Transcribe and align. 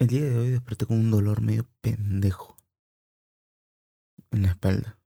El 0.00 0.06
día 0.06 0.22
de 0.22 0.38
hoy 0.38 0.50
desperté 0.50 0.86
con 0.86 0.96
un 0.96 1.10
dolor 1.10 1.42
medio 1.42 1.68
pendejo 1.80 2.56
en 4.30 4.42
la 4.42 4.50
espalda. 4.50 4.96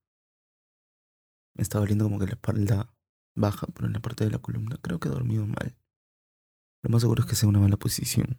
Me 1.55 1.63
estaba 1.63 1.81
doliendo 1.81 2.05
como 2.05 2.19
que 2.19 2.27
la 2.27 2.33
espalda 2.33 2.95
baja, 3.35 3.67
pero 3.69 3.87
en 3.87 3.95
la 3.95 4.01
parte 4.01 4.25
de 4.25 4.31
la 4.31 4.41
columna 4.41 4.77
creo 4.83 5.01
que 5.01 5.09
he 5.09 5.11
dormido 5.11 5.47
mal. 5.47 5.79
Lo 6.83 6.91
más 6.91 7.01
seguro 7.01 7.23
es 7.23 7.29
que 7.31 7.37
sea 7.37 7.49
una 7.49 7.59
mala 7.59 7.79
posición. 7.79 8.39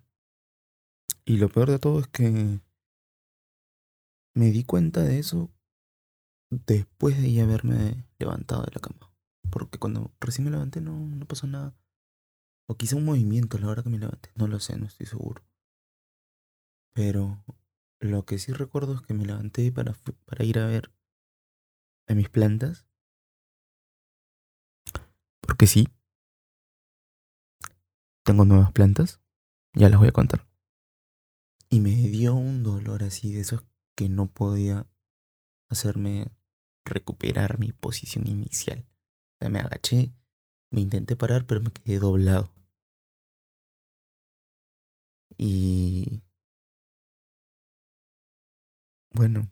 Y 1.26 1.38
lo 1.38 1.50
peor 1.50 1.72
de 1.72 1.80
todo 1.80 2.00
es 2.00 2.08
que 2.08 2.60
me 4.36 4.52
di 4.52 4.64
cuenta 4.64 5.02
de 5.02 5.18
eso 5.18 5.50
después 6.52 7.20
de 7.20 7.34
ya 7.34 7.46
haberme 7.46 8.06
levantado 8.20 8.62
de 8.62 8.74
la 8.76 8.80
cama. 8.80 9.12
Porque 9.50 9.80
cuando 9.80 10.14
recién 10.20 10.46
me 10.46 10.52
levanté 10.52 10.82
no, 10.82 11.00
no 11.00 11.26
pasó 11.26 11.48
nada. 11.48 11.76
O 12.68 12.78
quizá 12.78 12.96
un 12.96 13.06
movimiento 13.06 13.58
a 13.58 13.60
la 13.60 13.70
hora 13.70 13.82
que 13.82 13.90
me 13.90 13.98
levanté. 13.98 14.30
No 14.36 14.46
lo 14.46 14.60
sé, 14.60 14.78
no 14.78 14.86
estoy 14.86 15.08
seguro. 15.08 15.42
Pero 16.94 17.44
lo 18.00 18.26
que 18.26 18.38
sí 18.38 18.54
recuerdo 18.54 18.96
es 18.96 19.02
que 19.02 19.14
me 19.14 19.26
levanté 19.26 19.72
para, 19.72 19.94
para 20.26 20.46
ir 20.46 20.60
a 20.60 20.68
ver 20.68 20.92
a 22.08 22.14
mis 22.14 22.30
plantas. 22.30 22.86
Porque 25.42 25.68
sí. 25.68 25.88
Tengo 28.24 28.46
nuevas 28.46 28.72
plantas. 28.72 29.22
Ya 29.74 29.90
las 29.90 30.00
voy 30.00 30.10
a 30.10 30.14
contar. 30.14 30.48
Y 31.70 31.80
me 31.80 31.96
dio 31.96 32.36
un 32.36 32.62
dolor 32.62 33.04
así 33.04 33.34
de 33.34 33.42
esos 33.42 33.64
que 33.96 34.08
no 34.08 34.28
podía 34.28 34.88
hacerme 35.70 36.32
recuperar 36.86 37.58
mi 37.58 37.72
posición 37.72 38.28
inicial. 38.28 38.86
O 39.36 39.38
sea, 39.40 39.50
me 39.50 39.60
agaché, 39.60 40.14
me 40.72 40.82
intenté 40.82 41.16
parar, 41.16 41.48
pero 41.48 41.62
me 41.62 41.72
quedé 41.72 42.00
doblado. 42.00 42.54
Y... 45.38 46.22
Bueno, 49.16 49.48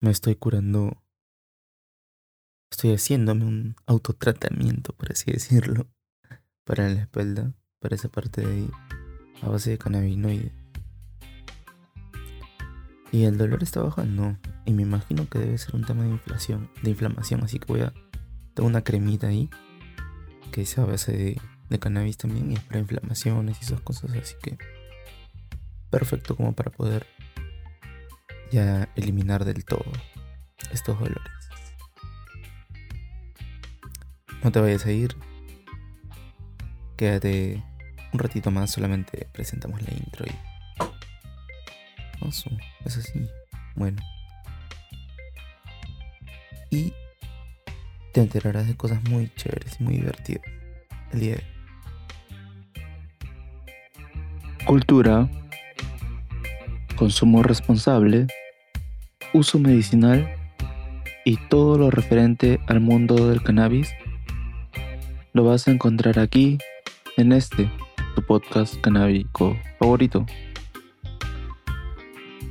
me 0.00 0.10
estoy 0.10 0.34
curando. 0.34 1.00
Estoy 2.68 2.92
haciéndome 2.92 3.44
un 3.44 3.76
autotratamiento, 3.86 4.92
por 4.94 5.12
así 5.12 5.30
decirlo, 5.30 5.86
para 6.64 6.88
la 6.88 7.02
espalda, 7.02 7.54
para 7.78 7.94
esa 7.94 8.08
parte 8.08 8.40
de 8.40 8.52
ahí, 8.52 8.70
a 9.42 9.48
base 9.48 9.70
de 9.70 9.78
cannabinoide. 9.78 10.52
Y 13.12 13.26
el 13.26 13.38
dolor 13.38 13.62
está 13.62 13.80
bajando. 13.80 14.36
Y 14.64 14.72
me 14.72 14.82
imagino 14.82 15.28
que 15.28 15.38
debe 15.38 15.56
ser 15.56 15.76
un 15.76 15.84
tema 15.84 16.02
de 16.02 16.10
inflación, 16.10 16.68
de 16.82 16.90
inflamación. 16.90 17.44
Así 17.44 17.60
que 17.60 17.66
voy 17.66 17.82
a. 17.82 17.94
Tengo 18.54 18.68
una 18.68 18.82
cremita 18.82 19.28
ahí. 19.28 19.48
Que 20.50 20.62
es 20.62 20.76
a 20.78 20.84
base 20.84 21.12
de, 21.12 21.40
de 21.70 21.78
cannabis 21.78 22.16
también. 22.16 22.50
Y 22.50 22.54
es 22.54 22.60
para 22.64 22.80
inflamaciones 22.80 23.58
y 23.60 23.64
esas 23.66 23.80
cosas. 23.82 24.10
Así 24.20 24.34
que. 24.42 24.58
Perfecto 25.90 26.34
como 26.34 26.54
para 26.54 26.72
poder 26.72 27.06
ya 28.50 28.88
eliminar 28.96 29.44
del 29.44 29.64
todo 29.64 29.84
estos 30.72 30.98
dolores. 30.98 31.32
No 34.42 34.52
te 34.52 34.60
vayas 34.60 34.84
a 34.86 34.92
ir. 34.92 35.16
Quédate 36.96 37.62
un 38.12 38.18
ratito 38.18 38.50
más, 38.50 38.70
solamente 38.70 39.28
presentamos 39.32 39.82
la 39.82 39.92
intro 39.92 40.26
y 40.26 40.54
es 42.84 42.96
así. 42.96 43.28
Bueno. 43.74 44.02
Y 46.70 46.92
te 48.12 48.20
enterarás 48.22 48.66
de 48.66 48.76
cosas 48.76 49.02
muy 49.08 49.30
chéveres 49.34 49.80
muy 49.80 49.94
divertidas 49.94 50.44
el 51.12 51.20
día 51.20 51.34
de. 51.36 51.54
Cultura, 54.66 55.28
consumo 56.94 57.42
responsable, 57.42 58.26
uso 59.32 59.58
medicinal 59.58 60.28
y 61.24 61.36
todo 61.48 61.78
lo 61.78 61.90
referente 61.90 62.60
al 62.66 62.80
mundo 62.80 63.28
del 63.28 63.42
cannabis 63.42 63.92
lo 65.34 65.44
vas 65.44 65.66
a 65.66 65.72
encontrar 65.72 66.20
aquí 66.20 66.58
en 67.16 67.32
este, 67.32 67.68
tu 68.14 68.22
podcast 68.22 68.80
canábico 68.80 69.56
favorito. 69.80 70.24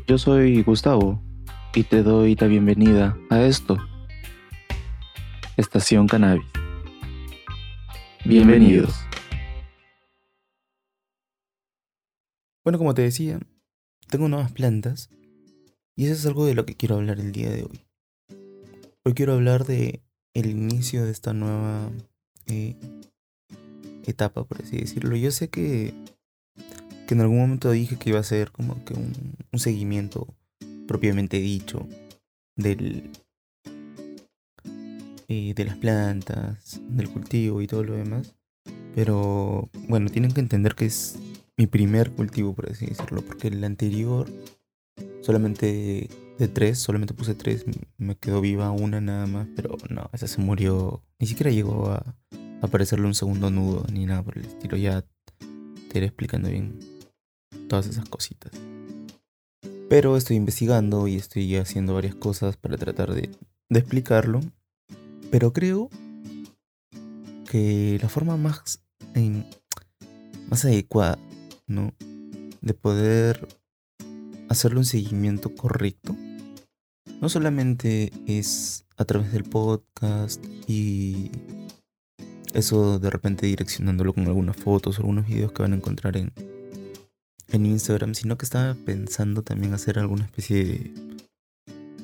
Yo 0.05 0.17
soy 0.17 0.61
Gustavo 0.63 1.21
y 1.73 1.83
te 1.83 2.03
doy 2.03 2.35
la 2.35 2.47
bienvenida 2.47 3.17
a 3.29 3.41
esto. 3.41 3.77
Estación 5.55 6.07
Cannabis. 6.07 6.45
Bienvenidos. 8.25 8.93
Bueno, 12.65 12.77
como 12.77 12.93
te 12.93 13.03
decía, 13.03 13.39
tengo 14.13 14.29
nuevas 14.29 14.51
plantas 14.51 15.09
y 15.95 16.05
eso 16.05 16.13
es 16.13 16.25
algo 16.27 16.45
de 16.45 16.53
lo 16.53 16.67
que 16.67 16.75
quiero 16.75 16.97
hablar 16.97 17.19
el 17.19 17.31
día 17.31 17.49
de 17.49 17.63
hoy. 17.63 17.83
Hoy 19.03 19.15
quiero 19.15 19.33
hablar 19.33 19.65
de 19.65 20.03
el 20.35 20.51
inicio 20.51 21.03
de 21.03 21.09
esta 21.11 21.33
nueva 21.33 21.89
eh, 22.45 22.75
etapa, 24.05 24.43
por 24.43 24.61
así 24.61 24.77
decirlo. 24.77 25.15
Yo 25.15 25.31
sé 25.31 25.49
que 25.49 25.95
que 27.07 27.15
en 27.15 27.21
algún 27.21 27.39
momento 27.39 27.71
dije 27.71 27.97
que 27.97 28.11
iba 28.11 28.19
a 28.19 28.23
ser 28.23 28.51
como 28.51 28.85
que 28.85 28.93
un, 28.93 29.59
seguimiento 29.59 30.27
propiamente 30.87 31.39
dicho 31.39 31.87
del 32.55 33.09
eh, 35.27 35.55
de 35.55 35.65
las 35.65 35.77
plantas, 35.77 36.79
del 36.87 37.09
cultivo 37.09 37.63
y 37.63 37.67
todo 37.67 37.83
lo 37.83 37.95
demás. 37.95 38.35
Pero 38.95 39.69
bueno, 39.87 40.09
tienen 40.09 40.31
que 40.31 40.39
entender 40.39 40.75
que 40.75 40.85
es 40.85 41.17
mi 41.57 41.67
primer 41.67 42.11
cultivo, 42.11 42.53
por 42.53 42.69
así 42.69 42.85
decirlo, 42.85 43.21
porque 43.21 43.47
el 43.47 43.63
anterior 43.63 44.27
solamente 45.21 46.09
de 46.37 46.47
tres, 46.47 46.79
solamente 46.79 47.13
puse 47.13 47.35
tres, 47.35 47.65
me 47.97 48.15
quedó 48.17 48.41
viva 48.41 48.71
una 48.71 48.99
nada 49.01 49.25
más, 49.25 49.47
pero 49.55 49.77
no, 49.89 50.09
esa 50.13 50.27
se 50.27 50.41
murió, 50.41 51.01
ni 51.19 51.27
siquiera 51.27 51.51
llegó 51.51 51.89
a 51.91 52.15
aparecerle 52.61 53.07
un 53.07 53.15
segundo 53.15 53.49
nudo 53.49 53.85
ni 53.91 54.05
nada 54.05 54.23
por 54.23 54.37
el 54.37 54.45
estilo, 54.45 54.77
ya 54.77 55.03
te 55.89 55.97
iré 55.97 56.07
explicando 56.07 56.49
bien 56.49 56.79
todas 57.69 57.87
esas 57.87 58.07
cositas. 58.09 58.51
Pero 59.89 60.17
estoy 60.17 60.37
investigando 60.37 61.07
y 61.07 61.15
estoy 61.15 61.55
haciendo 61.55 61.93
varias 61.93 62.15
cosas 62.15 62.57
para 62.57 62.77
tratar 62.77 63.13
de, 63.13 63.29
explicarlo. 63.69 64.41
Pero 65.29 65.53
creo 65.53 65.89
que 67.49 67.99
la 68.01 68.09
forma 68.09 68.37
más, 68.37 68.82
más 70.49 70.65
adecuada, 70.65 71.17
¿no? 71.67 71.93
De 72.61 72.73
poder 72.73 73.47
hacerle 74.49 74.79
un 74.79 74.85
seguimiento 74.85 75.53
correcto. 75.55 76.15
No 77.21 77.29
solamente 77.29 78.11
es 78.27 78.85
a 78.97 79.05
través 79.05 79.31
del 79.31 79.43
podcast 79.43 80.43
y 80.67 81.31
eso 82.53 82.99
de 82.99 83.09
repente 83.09 83.47
direccionándolo 83.47 84.13
con 84.13 84.27
algunas 84.27 84.55
fotos 84.55 84.97
o 84.97 85.01
algunos 85.01 85.27
videos 85.27 85.51
que 85.51 85.63
van 85.63 85.73
a 85.73 85.77
encontrar 85.77 86.17
en, 86.17 86.31
en 87.49 87.65
Instagram, 87.65 88.13
sino 88.13 88.37
que 88.37 88.45
estaba 88.45 88.75
pensando 88.85 89.41
también 89.41 89.73
hacer 89.73 89.99
alguna 89.99 90.25
especie 90.25 90.63
de. 90.63 90.93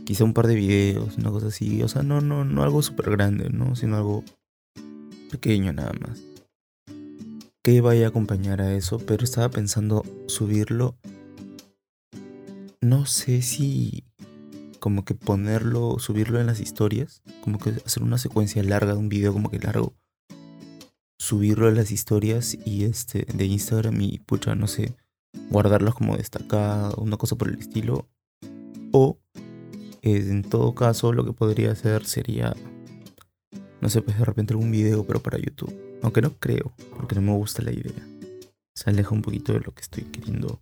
Quizá 0.05 0.23
un 0.23 0.33
par 0.33 0.47
de 0.47 0.55
videos, 0.55 1.17
una 1.17 1.29
cosa 1.29 1.47
así. 1.47 1.83
O 1.83 1.87
sea, 1.87 2.01
no, 2.01 2.19
no, 2.19 2.43
no 2.43 2.63
algo 2.63 2.81
súper 2.81 3.11
grande, 3.11 3.51
¿no? 3.51 3.75
Sino 3.75 3.95
algo 3.95 4.23
pequeño 5.29 5.71
nada 5.71 5.93
más. 5.93 6.19
Vaya 7.81 8.07
a 8.07 8.09
acompañar 8.09 8.62
a 8.62 8.74
eso, 8.74 8.97
pero 8.97 9.24
estaba 9.24 9.50
pensando 9.50 10.03
subirlo. 10.28 10.97
No 12.81 13.06
sé 13.06 13.41
si. 13.41 14.06
Como 14.80 15.06
que 15.06 15.13
ponerlo, 15.13 16.00
subirlo 16.00 16.40
en 16.40 16.47
las 16.47 16.59
historias. 16.59 17.22
Como 17.41 17.59
que 17.59 17.72
hacer 17.85 18.02
una 18.02 18.18
secuencia 18.18 18.63
larga 18.63 18.94
de 18.94 19.00
un 19.00 19.09
video, 19.09 19.34
como 19.34 19.50
que 19.50 19.59
largo. 19.59 19.94
Subirlo 21.19 21.69
en 21.69 21.75
las 21.75 21.91
historias 21.91 22.57
y 22.66 22.85
este 22.85 23.25
de 23.34 23.46
Instagram 23.46 24.01
y 24.01 24.19
pucha, 24.19 24.56
no 24.56 24.68
sé 24.68 24.96
guardarlos 25.50 25.95
como 25.95 26.18
destacado, 26.18 26.95
una 26.98 27.18
cosa 27.18 27.36
por 27.36 27.50
el 27.50 27.60
estilo. 27.60 28.07
O 28.92 29.19
en 30.01 30.44
todo 30.44 30.74
caso 30.74 31.13
lo 31.13 31.25
que 31.25 31.33
podría 31.33 31.72
hacer 31.72 32.06
sería, 32.06 32.56
no 33.81 33.89
sé, 33.89 34.01
pues 34.01 34.17
de 34.17 34.25
repente 34.25 34.53
algún 34.53 34.71
video, 34.71 35.05
pero 35.05 35.21
para 35.21 35.37
YouTube. 35.37 35.73
Aunque 36.01 36.21
no 36.21 36.33
creo, 36.37 36.73
porque 36.95 37.15
no 37.15 37.21
me 37.21 37.31
gusta 37.33 37.61
la 37.61 37.71
idea. 37.71 38.05
Se 38.73 38.89
aleja 38.89 39.11
un 39.11 39.21
poquito 39.21 39.53
de 39.53 39.59
lo 39.59 39.73
que 39.73 39.81
estoy 39.81 40.03
queriendo 40.03 40.61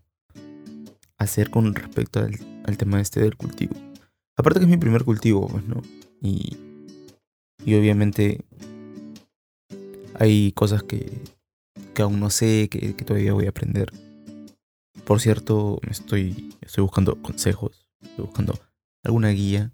hacer 1.17 1.49
con 1.49 1.73
respecto 1.73 2.19
al, 2.19 2.77
tema 2.77 3.01
este 3.01 3.21
del 3.21 3.35
cultivo. 3.35 3.73
Aparte 4.35 4.59
que 4.59 4.65
es 4.65 4.69
mi 4.69 4.77
primer 4.77 5.03
cultivo, 5.03 5.47
pues, 5.47 5.63
¿no? 5.65 5.81
Y, 6.21 6.57
y 7.65 7.75
obviamente 7.75 8.45
hay 10.13 10.51
cosas 10.51 10.83
que, 10.83 11.11
que 11.93 12.01
aún 12.01 12.19
no 12.19 12.29
sé, 12.29 12.69
que, 12.69 12.95
que 12.95 13.05
todavía 13.05 13.33
voy 13.33 13.45
a 13.45 13.49
aprender. 13.49 13.91
Por 15.05 15.21
cierto, 15.21 15.79
estoy, 15.89 16.53
estoy 16.61 16.83
buscando 16.83 17.21
consejos, 17.21 17.87
estoy 18.01 18.25
buscando 18.25 18.59
alguna 19.03 19.29
guía. 19.29 19.71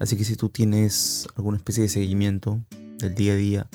Así 0.00 0.16
que 0.16 0.24
si 0.24 0.36
tú 0.36 0.48
tienes 0.48 1.28
alguna 1.36 1.56
especie 1.56 1.82
de 1.82 1.88
seguimiento 1.88 2.60
del 2.98 3.14
día 3.14 3.32
a 3.32 3.36
día, 3.36 3.70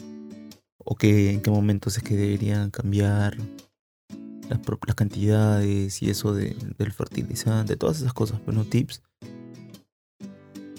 o 0.77 0.95
que 0.95 1.31
en 1.31 1.41
qué 1.41 1.51
momentos 1.51 1.97
es 1.97 2.03
que 2.03 2.15
deberían 2.15 2.71
cambiar, 2.71 3.37
las, 4.49 4.59
las 4.85 4.95
cantidades 4.95 6.01
y 6.01 6.09
eso 6.09 6.33
de, 6.33 6.55
del 6.77 6.91
fertilizante, 6.91 7.77
todas 7.77 8.01
esas 8.01 8.13
cosas, 8.13 8.39
pero 8.45 8.57
no 8.57 8.65
tips, 8.65 9.01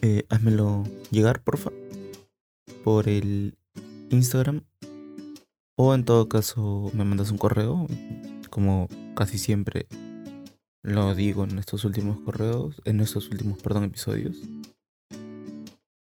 eh, 0.02 0.25
házmelo 0.28 0.84
llegar, 1.10 1.42
porfa, 1.42 1.70
por 2.84 3.08
el 3.08 3.56
Instagram. 4.10 4.62
O 5.76 5.94
en 5.94 6.04
todo 6.04 6.28
caso 6.28 6.90
me 6.92 7.04
mandas 7.04 7.31
un 7.31 7.38
correo, 7.38 7.87
como 8.50 8.88
casi 9.14 9.38
siempre 9.38 9.87
lo 10.82 11.14
digo 11.14 11.44
en 11.44 11.58
estos 11.58 11.84
últimos 11.84 12.19
correos, 12.20 12.82
en 12.84 13.00
estos 13.00 13.31
últimos, 13.31 13.62
perdón, 13.62 13.84
episodios. 13.84 14.37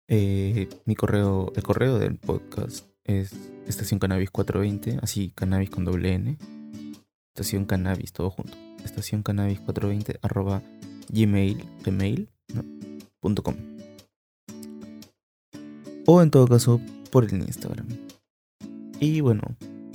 Eh, 0.09 0.69
mi 0.85 0.95
correo, 0.95 1.53
el 1.57 1.63
correo 1.65 1.99
del 1.99 2.17
podcast 2.17 2.87
es 3.05 3.35
estación 3.67 3.99
cannabis 3.99 4.31
420, 4.31 5.01
así 5.03 5.31
cannabis 5.35 5.71
con 5.71 5.85
doble 5.85 6.15
N. 6.15 6.39
Estación 7.35 7.65
cannabis, 7.65 8.13
todo 8.13 8.31
junto. 8.31 8.57
Estación 8.85 9.23
cannabis 9.23 9.59
420 9.61 10.21
arroba 10.23 10.63
gmail, 11.09 11.65
gmail, 11.85 12.29
punto 13.21 13.43
com. 13.43 13.57
O 16.07 16.23
en 16.23 16.31
todo 16.31 16.47
caso 16.47 16.81
por 17.11 17.25
el 17.25 17.33
Instagram. 17.35 17.89
Y 19.01 19.21
bueno, 19.21 19.43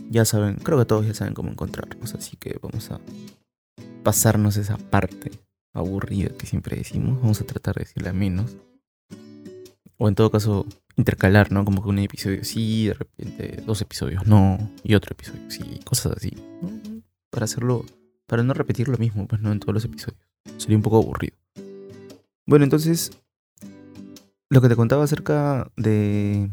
ya 0.09 0.25
saben, 0.25 0.55
creo 0.55 0.77
que 0.77 0.85
todos 0.85 1.07
ya 1.07 1.13
saben 1.13 1.33
cómo 1.33 1.49
encontrarnos, 1.49 2.13
así 2.15 2.35
que 2.35 2.59
vamos 2.61 2.91
a 2.91 2.99
pasarnos 4.03 4.57
esa 4.57 4.77
parte 4.77 5.31
aburrida 5.73 6.35
que 6.37 6.47
siempre 6.47 6.75
decimos. 6.75 7.21
Vamos 7.21 7.39
a 7.39 7.45
tratar 7.45 7.75
de 7.75 7.85
decirla 7.85 8.11
menos. 8.11 8.57
O 10.03 10.07
en 10.07 10.15
todo 10.15 10.31
caso, 10.31 10.65
intercalar, 10.97 11.51
¿no? 11.51 11.63
Como 11.63 11.83
que 11.83 11.89
un 11.89 11.99
episodio 11.99 12.43
sí, 12.43 12.87
de 12.87 12.95
repente 12.95 13.61
dos 13.67 13.81
episodios 13.81 14.25
no, 14.25 14.57
y 14.83 14.95
otro 14.95 15.13
episodio 15.13 15.41
sí, 15.51 15.79
cosas 15.85 16.13
así. 16.17 16.31
Para 17.29 17.43
hacerlo, 17.43 17.85
para 18.25 18.41
no 18.41 18.55
repetir 18.55 18.87
lo 18.87 18.97
mismo, 18.97 19.27
pues 19.27 19.43
no 19.43 19.51
en 19.51 19.59
todos 19.59 19.75
los 19.75 19.85
episodios. 19.85 20.19
Sería 20.57 20.75
un 20.75 20.81
poco 20.81 20.97
aburrido. 20.97 21.37
Bueno, 22.47 22.63
entonces, 22.63 23.11
lo 24.49 24.59
que 24.59 24.69
te 24.69 24.75
contaba 24.75 25.03
acerca 25.03 25.71
de 25.77 26.49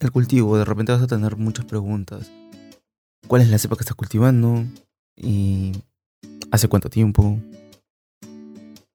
el 0.00 0.10
cultivo, 0.10 0.56
de 0.56 0.64
repente 0.64 0.92
vas 0.92 1.02
a 1.02 1.06
tener 1.06 1.36
muchas 1.36 1.66
preguntas. 1.66 2.32
¿Cuál 3.26 3.42
es 3.42 3.50
la 3.50 3.58
cepa 3.58 3.76
que 3.76 3.82
estás 3.82 3.94
cultivando? 3.94 4.64
¿Y 5.18 5.72
hace 6.50 6.66
cuánto 6.68 6.88
tiempo? 6.88 7.38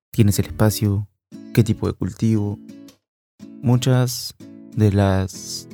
¿Tienes 0.09 0.39
el 0.39 0.47
espacio? 0.47 1.07
¿Qué 1.53 1.63
tipo 1.63 1.85
de 1.85 1.93
cultivo? 1.93 2.57
Muchas 3.61 4.35
de 4.75 4.91
las 4.91 5.67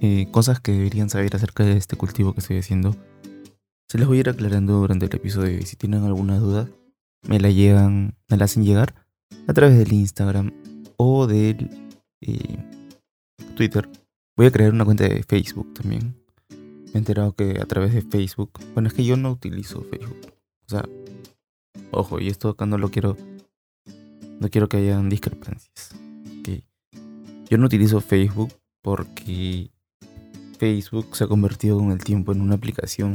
eh, 0.00 0.26
cosas 0.30 0.60
que 0.60 0.72
deberían 0.72 1.10
saber 1.10 1.34
acerca 1.34 1.64
de 1.64 1.76
este 1.76 1.96
cultivo 1.96 2.32
que 2.32 2.40
estoy 2.40 2.58
haciendo 2.58 2.96
se 3.88 3.98
las 3.98 4.08
voy 4.08 4.18
a 4.18 4.20
ir 4.20 4.28
aclarando 4.28 4.74
durante 4.74 5.06
el 5.06 5.14
episodio 5.14 5.58
y 5.58 5.62
si 5.62 5.76
tienen 5.76 6.02
alguna 6.02 6.38
duda 6.38 6.68
me 7.28 7.38
la 7.38 7.50
llegan, 7.50 8.16
me 8.28 8.36
la 8.36 8.44
hacen 8.46 8.64
llegar 8.64 8.94
a 9.46 9.52
través 9.52 9.78
del 9.78 9.92
Instagram 9.92 10.52
o 10.96 11.26
del 11.26 11.70
eh, 12.20 12.58
Twitter. 13.54 13.88
Voy 14.36 14.46
a 14.46 14.50
crear 14.50 14.72
una 14.72 14.84
cuenta 14.84 15.04
de 15.04 15.22
Facebook 15.22 15.72
también. 15.74 16.16
Me 16.50 16.92
he 16.94 16.98
enterado 16.98 17.32
que 17.32 17.60
a 17.60 17.64
través 17.66 17.94
de 17.94 18.02
Facebook, 18.02 18.50
bueno 18.74 18.88
es 18.88 18.94
que 18.94 19.04
yo 19.04 19.16
no 19.16 19.30
utilizo 19.30 19.82
Facebook, 19.82 20.32
o 20.66 20.68
sea, 20.68 20.84
ojo 21.92 22.20
y 22.20 22.28
esto 22.28 22.50
acá 22.50 22.66
no 22.66 22.78
lo 22.78 22.90
quiero, 22.90 23.16
no 24.40 24.48
quiero 24.50 24.68
que 24.68 24.78
hayan 24.78 25.08
discrepancias. 25.08 25.94
Yo 27.48 27.58
no 27.58 27.66
utilizo 27.66 28.00
Facebook 28.00 28.52
porque 28.82 29.70
Facebook 30.58 31.16
se 31.16 31.24
ha 31.24 31.28
convertido 31.28 31.78
con 31.78 31.92
el 31.92 32.02
tiempo 32.02 32.32
en 32.32 32.40
una 32.40 32.56
aplicación, 32.56 33.12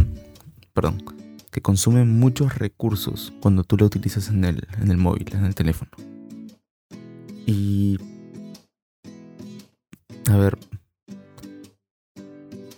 perdón, 0.74 1.04
que 1.51 1.62
consume 1.62 2.06
muchos 2.06 2.57
recursos 2.57 3.33
cuando 3.42 3.63
tú 3.63 3.78
la 3.78 3.86
utilizas 3.86 4.30
en 4.30 4.45
el, 4.45 4.68
en 4.81 4.89
el 4.89 4.98
móvil, 4.98 5.28
en 5.33 5.45
el 5.45 5.56
teléfono. 5.56 5.92
Y... 7.45 7.98
A 10.30 10.38
ver, 10.38 10.57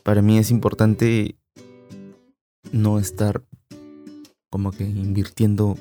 para 0.02 0.22
mí 0.22 0.38
es 0.38 0.50
importante 0.50 1.36
no 2.72 2.98
estar 2.98 3.44
como 4.50 4.72
que 4.72 4.86
invirtiendo 4.86 5.78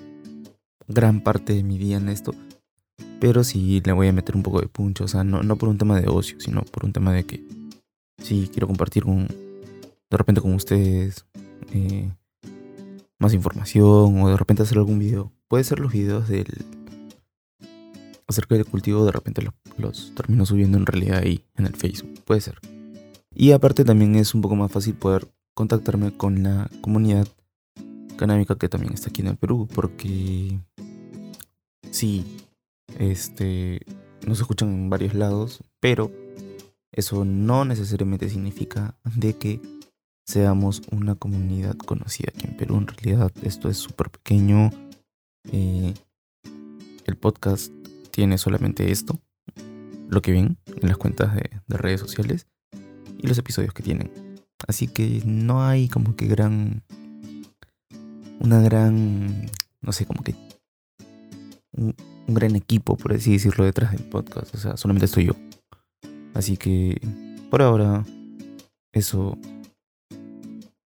gran 0.86 1.22
parte 1.22 1.54
de 1.54 1.62
mi 1.62 1.78
día 1.78 1.96
en 1.96 2.08
esto, 2.08 2.34
pero 3.22 3.44
sí 3.44 3.80
le 3.84 3.92
voy 3.92 4.08
a 4.08 4.12
meter 4.12 4.34
un 4.34 4.42
poco 4.42 4.60
de 4.60 4.66
puncho, 4.66 5.04
o 5.04 5.08
sea, 5.08 5.22
no, 5.22 5.54
por 5.54 5.68
un 5.68 5.78
tema 5.78 6.00
de 6.00 6.08
ocio, 6.08 6.40
sino 6.40 6.62
por 6.62 6.84
un 6.84 6.92
tema 6.92 7.12
de 7.12 7.22
que 7.22 7.40
sí 8.18 8.50
quiero 8.50 8.66
compartir 8.66 9.04
con, 9.04 9.28
de 9.28 10.16
repente 10.16 10.40
con 10.40 10.52
ustedes 10.54 11.24
eh, 11.72 12.10
más 13.20 13.32
información 13.32 14.20
o 14.20 14.28
de 14.28 14.36
repente 14.36 14.64
hacer 14.64 14.78
algún 14.78 14.98
video. 14.98 15.30
Puede 15.46 15.62
ser 15.62 15.78
los 15.78 15.92
videos 15.92 16.26
del 16.26 16.48
acerca 18.26 18.56
del 18.56 18.66
cultivo, 18.66 19.04
de 19.04 19.12
repente 19.12 19.46
los, 19.78 20.12
termino 20.16 20.44
subiendo 20.44 20.76
en 20.76 20.86
realidad 20.86 21.20
ahí 21.22 21.44
en 21.54 21.66
el 21.66 21.76
Facebook, 21.76 22.24
puede 22.24 22.40
ser. 22.40 22.58
Y 23.32 23.52
aparte 23.52 23.84
también 23.84 24.16
es 24.16 24.34
un 24.34 24.40
poco 24.40 24.56
más 24.56 24.72
fácil 24.72 24.94
poder 24.94 25.28
contactarme 25.54 26.10
con 26.10 26.42
la 26.42 26.68
comunidad 26.80 27.28
canábica 28.16 28.56
que 28.56 28.68
también 28.68 28.94
está 28.94 29.10
aquí 29.10 29.22
en 29.22 29.28
el 29.28 29.36
Perú, 29.36 29.68
porque 29.72 30.58
sí, 31.92 32.24
este, 32.98 33.80
nos 34.26 34.40
escuchan 34.40 34.68
en 34.68 34.90
varios 34.90 35.14
lados, 35.14 35.62
pero 35.80 36.10
eso 36.92 37.24
no 37.24 37.64
necesariamente 37.64 38.28
significa 38.28 38.96
de 39.16 39.34
que 39.34 39.60
seamos 40.26 40.82
una 40.90 41.14
comunidad 41.14 41.76
conocida 41.76 42.28
aquí 42.34 42.46
en 42.46 42.56
Perú. 42.56 42.76
En 42.76 42.86
realidad 42.86 43.32
esto 43.42 43.68
es 43.68 43.78
súper 43.78 44.10
pequeño. 44.10 44.70
Eh, 45.50 45.94
el 47.06 47.16
podcast 47.16 47.72
tiene 48.10 48.38
solamente 48.38 48.90
esto, 48.92 49.18
lo 50.08 50.22
que 50.22 50.32
ven 50.32 50.58
en 50.66 50.88
las 50.88 50.98
cuentas 50.98 51.34
de, 51.34 51.50
de 51.66 51.76
redes 51.76 52.00
sociales 52.00 52.46
y 53.18 53.26
los 53.26 53.38
episodios 53.38 53.72
que 53.72 53.82
tienen. 53.82 54.10
Así 54.66 54.86
que 54.86 55.22
no 55.24 55.64
hay 55.64 55.88
como 55.88 56.14
que 56.14 56.26
gran... 56.26 56.82
Una 58.38 58.60
gran... 58.60 59.50
No 59.80 59.92
sé, 59.92 60.06
como 60.06 60.22
que 60.22 60.34
un, 61.72 61.94
gran 62.28 62.56
equipo, 62.56 62.96
por 62.96 63.12
así 63.12 63.32
decirlo, 63.32 63.64
detrás 63.64 63.92
del 63.92 64.04
podcast. 64.04 64.54
O 64.54 64.58
sea, 64.58 64.76
solamente 64.76 65.06
estoy 65.06 65.26
yo. 65.26 65.34
Así 66.34 66.56
que, 66.56 67.00
por 67.50 67.62
ahora, 67.62 68.04
eso 68.92 69.38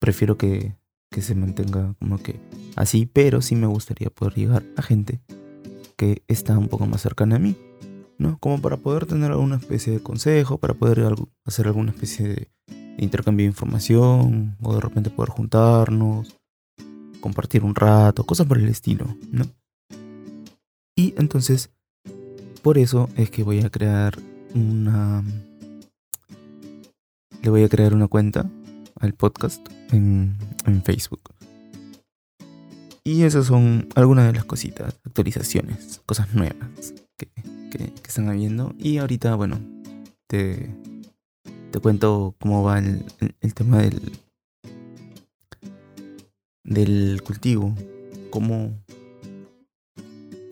prefiero 0.01 0.37
que, 0.37 0.77
que 1.11 1.23
se 1.23 1.35
mantenga 1.35 1.95
como 2.01 2.19
que 2.19 2.41
así, 2.77 3.07
pero 3.07 3.41
sí 3.41 3.55
me 3.55 3.67
gustaría 3.67 4.11
poder 4.11 4.35
llegar 4.35 4.65
a 4.77 4.83
gente 4.83 5.21
que 5.97 6.23
está 6.27 6.59
un 6.59 6.69
poco 6.69 6.87
más 6.87 7.03
cercana 7.03 7.37
a 7.37 7.39
mí, 7.39 7.57
¿no? 8.19 8.39
Como 8.39 8.61
para 8.61 8.77
poder 8.77 9.07
tener 9.07 9.31
alguna 9.31 9.57
especie 9.57 9.93
de 9.93 10.03
consejo, 10.03 10.59
para 10.59 10.75
poder 10.75 11.15
hacer 11.45 11.67
alguna 11.67 11.93
especie 11.93 12.29
de 12.29 12.49
intercambio 12.99 13.45
de 13.45 13.51
información, 13.51 14.57
o 14.61 14.75
de 14.75 14.81
repente 14.81 15.11
poder 15.11 15.31
juntarnos, 15.31 16.37
compartir 17.21 17.65
un 17.65 17.75
rato, 17.75 18.25
cosas 18.25 18.47
por 18.47 18.59
el 18.59 18.69
estilo, 18.69 19.07
¿no? 19.31 19.45
Y 20.97 21.15
entonces, 21.17 21.71
por 22.63 22.77
eso 22.77 23.09
es 23.17 23.31
que 23.31 23.43
voy 23.43 23.61
a 23.61 23.71
crear 23.71 24.19
una... 24.55 25.25
Le 27.43 27.51
voy 27.51 27.65
a 27.65 27.69
crear 27.69 27.95
una 27.95 28.09
cuenta 28.09 28.49
al 29.01 29.15
podcast 29.15 29.67
en, 29.91 30.37
Facebook. 30.85 31.23
Y 33.05 33.23
esas 33.23 33.47
son 33.47 33.89
algunas 33.97 34.27
de 34.27 34.35
las 34.35 34.45
cositas, 34.45 34.97
actualizaciones, 35.05 36.01
cosas 36.07 36.33
nuevas 36.35 36.95
que, 37.17 37.29
están 38.07 38.29
habiendo. 38.29 38.75
Y 38.79 38.99
ahorita, 38.99 39.35
bueno, 39.35 39.59
te, 40.29 40.71
te 41.73 41.81
cuento 41.81 42.37
cómo 42.39 42.63
va 42.63 42.79
el, 42.79 43.05
el, 43.41 43.55
tema 43.55 43.79
del, 43.79 44.13
del 46.63 47.23
cultivo, 47.25 47.75
cómo, 48.31 48.71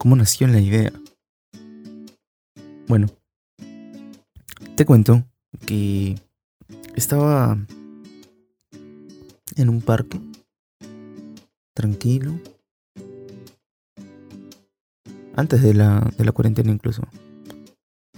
cómo 0.01 0.15
nació 0.15 0.47
la 0.47 0.59
idea. 0.59 0.91
Bueno, 2.87 3.05
te 4.75 4.83
cuento 4.83 5.23
que 5.67 6.19
estaba 6.95 7.55
en 9.57 9.69
un 9.69 9.79
parque, 9.81 10.19
tranquilo, 11.75 12.33
antes 15.35 15.61
de 15.61 15.75
la, 15.75 16.11
de 16.17 16.25
la 16.25 16.31
cuarentena 16.31 16.71
incluso. 16.71 17.03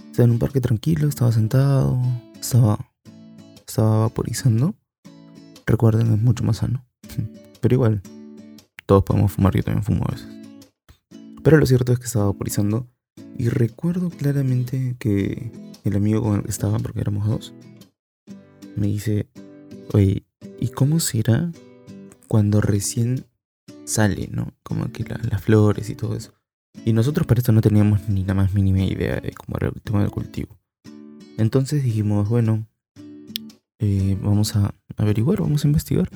Estaba 0.09 0.23
en 0.23 0.31
un 0.31 0.39
parque 0.39 0.61
tranquilo, 0.61 1.09
estaba 1.09 1.33
sentado, 1.33 2.01
estaba, 2.39 2.79
estaba 3.67 3.97
vaporizando. 3.97 4.73
Recuerden, 5.65 6.13
es 6.13 6.21
mucho 6.21 6.45
más 6.45 6.57
sano. 6.57 6.85
Pero 7.59 7.75
igual, 7.75 8.01
todos 8.85 9.03
podemos 9.03 9.33
fumar, 9.33 9.53
yo 9.53 9.63
también 9.63 9.83
fumo 9.83 10.05
a 10.07 10.11
veces. 10.11 10.42
Pero 11.43 11.57
lo 11.57 11.65
cierto 11.65 11.91
es 11.93 11.99
que 11.99 12.05
estaba 12.05 12.25
vaporizando 12.25 12.87
y 13.37 13.49
recuerdo 13.49 14.09
claramente 14.09 14.95
que 14.97 15.51
el 15.83 15.95
amigo 15.95 16.21
con 16.23 16.35
el 16.37 16.43
que 16.43 16.49
estaba, 16.51 16.79
porque 16.79 17.01
éramos 17.01 17.27
dos, 17.27 17.53
me 18.75 18.87
dice, 18.87 19.27
oye, 19.93 20.23
¿y 20.59 20.69
cómo 20.69 20.99
será 20.99 21.51
cuando 22.27 22.61
recién 22.61 23.25
sale, 23.85 24.29
¿no? 24.31 24.53
Como 24.63 24.91
que 24.91 25.03
la- 25.03 25.19
las 25.29 25.41
flores 25.43 25.89
y 25.89 25.95
todo 25.95 26.15
eso. 26.15 26.33
Y 26.85 26.93
nosotros 26.93 27.27
para 27.27 27.39
esto 27.39 27.51
no 27.51 27.61
teníamos 27.61 28.07
ni 28.09 28.23
la 28.23 28.33
más 28.33 28.53
mínima 28.53 28.83
idea 28.83 29.19
de 29.19 29.31
cómo 29.33 29.57
era 29.57 29.67
el 29.67 29.81
tema 29.81 30.01
del 30.01 30.09
cultivo. 30.11 30.57
Entonces 31.37 31.83
dijimos, 31.83 32.29
bueno, 32.29 32.65
eh, 33.79 34.17
vamos 34.21 34.55
a 34.55 34.73
averiguar, 34.97 35.41
vamos 35.41 35.65
a 35.65 35.67
investigar. 35.67 36.09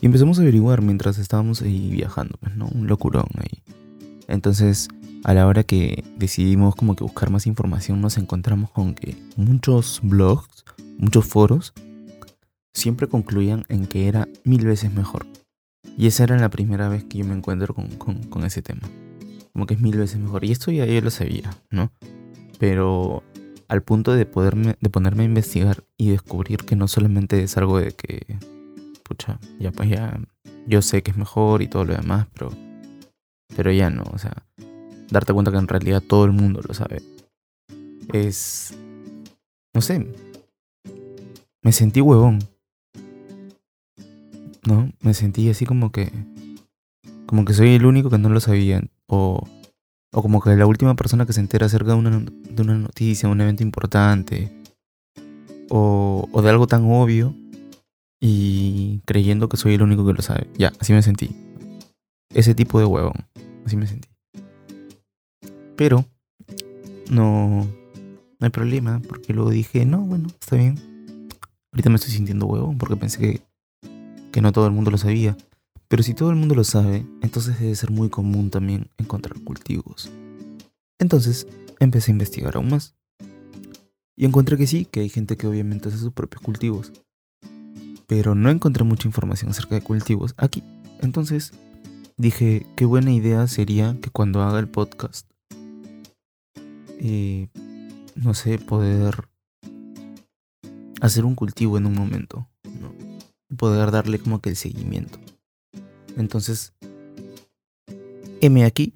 Y 0.00 0.06
empezamos 0.06 0.38
a 0.38 0.42
averiguar 0.42 0.80
mientras 0.82 1.18
estábamos 1.18 1.60
ahí 1.62 1.90
viajando, 1.90 2.38
pues, 2.40 2.54
¿no? 2.56 2.68
Un 2.68 2.86
locurón 2.86 3.26
ahí. 3.36 3.62
Entonces, 4.28 4.88
a 5.24 5.34
la 5.34 5.46
hora 5.46 5.64
que 5.64 6.04
decidimos 6.16 6.76
como 6.76 6.94
que 6.94 7.02
buscar 7.04 7.30
más 7.30 7.46
información, 7.46 8.00
nos 8.00 8.18
encontramos 8.18 8.70
con 8.70 8.94
que 8.94 9.16
muchos 9.36 10.00
blogs, 10.02 10.64
muchos 10.98 11.26
foros, 11.26 11.72
siempre 12.74 13.08
concluían 13.08 13.64
en 13.68 13.86
que 13.86 14.06
era 14.06 14.28
mil 14.44 14.64
veces 14.64 14.92
mejor. 14.92 15.26
Y 15.96 16.06
esa 16.06 16.24
era 16.24 16.38
la 16.38 16.50
primera 16.50 16.88
vez 16.88 17.04
que 17.04 17.18
yo 17.18 17.24
me 17.24 17.34
encuentro 17.34 17.74
con, 17.74 17.88
con- 18.28 18.44
ese 18.44 18.62
tema. 18.62 18.88
Como 19.52 19.66
que 19.66 19.74
es 19.74 19.80
mil 19.80 19.96
veces 19.96 20.20
mejor. 20.20 20.44
Y 20.44 20.52
esto 20.52 20.70
ya 20.70 20.86
yo 20.86 21.00
lo 21.00 21.10
sabía, 21.10 21.50
¿no? 21.70 21.90
Pero 22.60 23.24
al 23.66 23.82
punto 23.82 24.14
de 24.14 24.24
poderme, 24.24 24.76
de 24.80 24.90
ponerme 24.90 25.22
a 25.24 25.26
investigar 25.26 25.84
y 25.96 26.10
descubrir 26.10 26.58
que 26.58 26.76
no 26.76 26.86
solamente 26.86 27.42
es 27.42 27.56
algo 27.56 27.80
de 27.80 27.92
que, 27.92 28.38
pucha, 29.02 29.40
ya 29.58 29.72
pues 29.72 29.88
ya, 29.90 30.20
yo 30.66 30.80
sé 30.82 31.02
que 31.02 31.10
es 31.10 31.16
mejor 31.16 31.62
y 31.62 31.68
todo 31.68 31.84
lo 31.84 31.94
demás, 31.96 32.26
pero, 32.32 32.50
pero 33.56 33.72
ya 33.72 33.90
no, 33.90 34.04
o 34.12 34.18
sea, 34.18 34.44
darte 35.10 35.32
cuenta 35.32 35.50
que 35.50 35.58
en 35.58 35.68
realidad 35.68 36.02
todo 36.02 36.24
el 36.24 36.32
mundo 36.32 36.60
lo 36.66 36.74
sabe. 36.74 37.02
Es, 38.12 38.74
no 39.74 39.80
sé, 39.80 40.06
me 41.62 41.72
sentí 41.72 42.00
huevón. 42.00 42.38
¿No? 44.66 44.90
Me 45.00 45.14
sentí 45.14 45.48
así 45.48 45.64
como 45.64 45.92
que, 45.92 46.12
como 47.26 47.44
que 47.44 47.54
soy 47.54 47.74
el 47.74 47.86
único 47.86 48.10
que 48.10 48.18
no 48.18 48.28
lo 48.28 48.40
sabía. 48.40 48.82
O, 49.06 49.46
o 50.12 50.22
como 50.22 50.40
que 50.40 50.56
la 50.56 50.66
última 50.66 50.94
persona 50.94 51.26
que 51.26 51.32
se 51.32 51.40
entera 51.40 51.66
acerca 51.66 51.92
de 51.92 51.98
una, 51.98 52.20
de 52.20 52.62
una 52.62 52.76
noticia, 52.76 53.28
un 53.28 53.40
evento 53.40 53.62
importante, 53.62 54.52
o, 55.70 56.28
o 56.30 56.42
de 56.42 56.50
algo 56.50 56.66
tan 56.66 56.84
obvio, 56.90 57.34
y 58.20 59.00
creyendo 59.04 59.48
que 59.48 59.56
soy 59.56 59.74
el 59.74 59.82
único 59.82 60.06
que 60.06 60.12
lo 60.12 60.22
sabe. 60.22 60.48
Ya, 60.56 60.72
así 60.80 60.92
me 60.92 61.02
sentí. 61.02 61.34
Ese 62.34 62.54
tipo 62.54 62.78
de 62.78 62.84
huevón, 62.84 63.26
así 63.64 63.76
me 63.76 63.86
sentí. 63.86 64.08
Pero, 65.76 66.04
no, 67.10 67.64
no 67.64 68.44
hay 68.44 68.50
problema, 68.50 69.00
porque 69.08 69.32
luego 69.32 69.50
dije, 69.50 69.84
no, 69.86 70.00
bueno, 70.00 70.28
está 70.28 70.56
bien. 70.56 70.78
Ahorita 71.72 71.90
me 71.90 71.96
estoy 71.96 72.12
sintiendo 72.12 72.46
huevón, 72.46 72.78
porque 72.78 72.96
pensé 72.96 73.18
que, 73.18 73.42
que 74.32 74.40
no 74.40 74.52
todo 74.52 74.66
el 74.66 74.72
mundo 74.72 74.90
lo 74.90 74.98
sabía. 74.98 75.36
Pero 75.88 76.02
si 76.02 76.12
todo 76.12 76.30
el 76.30 76.36
mundo 76.36 76.54
lo 76.54 76.64
sabe, 76.64 77.06
entonces 77.22 77.58
debe 77.58 77.74
ser 77.74 77.90
muy 77.90 78.10
común 78.10 78.50
también 78.50 78.90
encontrar 78.98 79.40
cultivos. 79.40 80.10
Entonces 80.98 81.46
empecé 81.80 82.10
a 82.10 82.12
investigar 82.12 82.56
aún 82.56 82.68
más. 82.68 82.94
Y 84.16 84.26
encontré 84.26 84.58
que 84.58 84.66
sí, 84.66 84.84
que 84.84 85.00
hay 85.00 85.08
gente 85.08 85.36
que 85.36 85.46
obviamente 85.46 85.88
hace 85.88 85.98
sus 85.98 86.12
propios 86.12 86.42
cultivos. 86.42 86.92
Pero 88.06 88.34
no 88.34 88.50
encontré 88.50 88.84
mucha 88.84 89.08
información 89.08 89.50
acerca 89.50 89.76
de 89.76 89.82
cultivos 89.82 90.34
aquí. 90.36 90.62
Entonces 91.00 91.52
dije, 92.18 92.66
qué 92.76 92.84
buena 92.84 93.12
idea 93.12 93.46
sería 93.46 93.96
que 94.02 94.10
cuando 94.10 94.42
haga 94.42 94.58
el 94.58 94.68
podcast, 94.68 95.26
eh, 97.00 97.48
no 98.16 98.34
sé, 98.34 98.58
poder 98.58 99.28
hacer 101.00 101.24
un 101.24 101.34
cultivo 101.34 101.78
en 101.78 101.86
un 101.86 101.94
momento. 101.94 102.48
¿no? 102.64 102.92
Poder 103.56 103.90
darle 103.90 104.18
como 104.18 104.40
que 104.40 104.50
el 104.50 104.56
seguimiento. 104.56 105.18
Entonces, 106.16 106.74
M 108.40 108.64
aquí. 108.64 108.92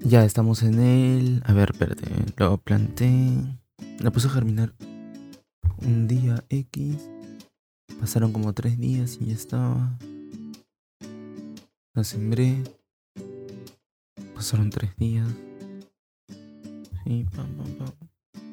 Ya 0.00 0.24
estamos 0.24 0.62
en 0.62 0.78
el... 0.78 1.42
A 1.44 1.52
ver, 1.52 1.70
espérate. 1.72 2.04
Lo 2.36 2.56
planté. 2.58 3.32
La 4.00 4.10
puse 4.10 4.28
a 4.28 4.30
germinar 4.30 4.72
un 5.82 6.08
día 6.08 6.44
X. 6.48 6.96
Pasaron 8.00 8.32
como 8.32 8.52
tres 8.52 8.78
días 8.78 9.18
y 9.20 9.26
ya 9.26 9.34
estaba. 9.34 9.98
La 11.96 12.04
sembré. 12.04 12.62
Pasaron 14.34 14.70
tres 14.70 14.94
días. 14.96 15.26
Sí, 17.04 17.26
pam, 17.34 17.48
pam, 17.56 17.72
pam. 17.78 17.88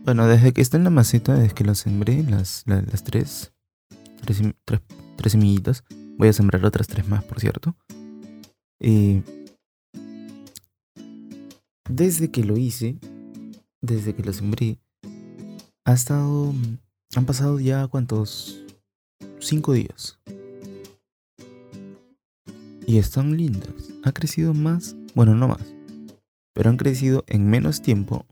Bueno, 0.05 0.27
desde 0.27 0.53
que 0.53 0.61
está 0.61 0.77
en 0.77 0.85
la 0.85 0.89
maceta, 0.89 1.33
desde 1.35 1.53
que 1.53 1.63
la 1.65 1.75
sembré, 1.75 2.23
las, 2.23 2.63
la- 2.65 2.81
las 2.81 3.03
tres, 3.03 3.53
tres, 4.21 4.41
tres, 5.17 5.31
semillitas, 5.31 5.83
voy 6.17 6.29
a 6.29 6.33
sembrar 6.33 6.65
otras 6.65 6.87
tres 6.87 7.07
más, 7.07 7.23
por 7.25 7.39
cierto. 7.39 7.75
Eh, 8.79 9.21
desde 11.89 12.31
que 12.31 12.43
lo 12.45 12.57
hice, 12.57 12.97
desde 13.81 14.15
que 14.15 14.23
lo 14.23 14.31
sembré, 14.33 14.79
ha 15.85 15.93
estado, 15.93 16.53
han 17.15 17.25
pasado 17.25 17.59
ya 17.59 17.87
cuántos, 17.87 18.63
cinco 19.39 19.73
días. 19.73 20.17
Y 22.85 22.97
están 22.97 23.37
lindas. 23.37 23.73
Ha 24.03 24.11
crecido 24.11 24.53
más, 24.53 24.95
bueno, 25.15 25.35
no 25.35 25.47
más, 25.47 25.73
pero 26.53 26.69
han 26.69 26.77
crecido 26.77 27.23
en 27.27 27.49
menos 27.49 27.81
tiempo. 27.81 28.25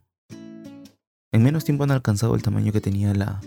En 1.32 1.44
menos 1.44 1.64
tiempo 1.64 1.86
han 1.86 1.92
alcanzado 1.92 2.36
el 2.36 2.44
tamaño 2.44 2.72
que 2.74 2.82
tenía 2.82 3.14
la, 3.14 3.40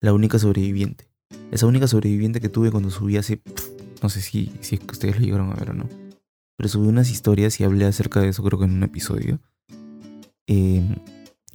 la 0.00 0.12
única 0.14 0.38
sobreviviente. 0.38 1.08
Esa 1.50 1.66
única 1.66 1.86
sobreviviente 1.86 2.40
que 2.40 2.48
tuve 2.48 2.70
cuando 2.70 2.90
subí 2.90 3.18
hace... 3.18 3.36
pf, 3.36 3.70
no 4.02 4.08
sé 4.08 4.22
si, 4.22 4.50
si 4.60 4.76
es 4.76 4.80
que 4.80 4.92
ustedes 4.92 5.18
lo 5.18 5.24
llegaron 5.24 5.50
a 5.50 5.54
ver 5.54 5.70
o 5.70 5.74
no. 5.74 5.88
Pero 6.56 6.68
subí 6.68 6.88
unas 6.88 7.10
historias 7.10 7.60
y 7.60 7.64
hablé 7.64 7.84
acerca 7.84 8.20
de 8.20 8.28
eso 8.28 8.42
creo 8.42 8.58
que 8.58 8.64
en 8.64 8.72
un 8.72 8.82
episodio. 8.82 9.38
eh, 10.46 10.82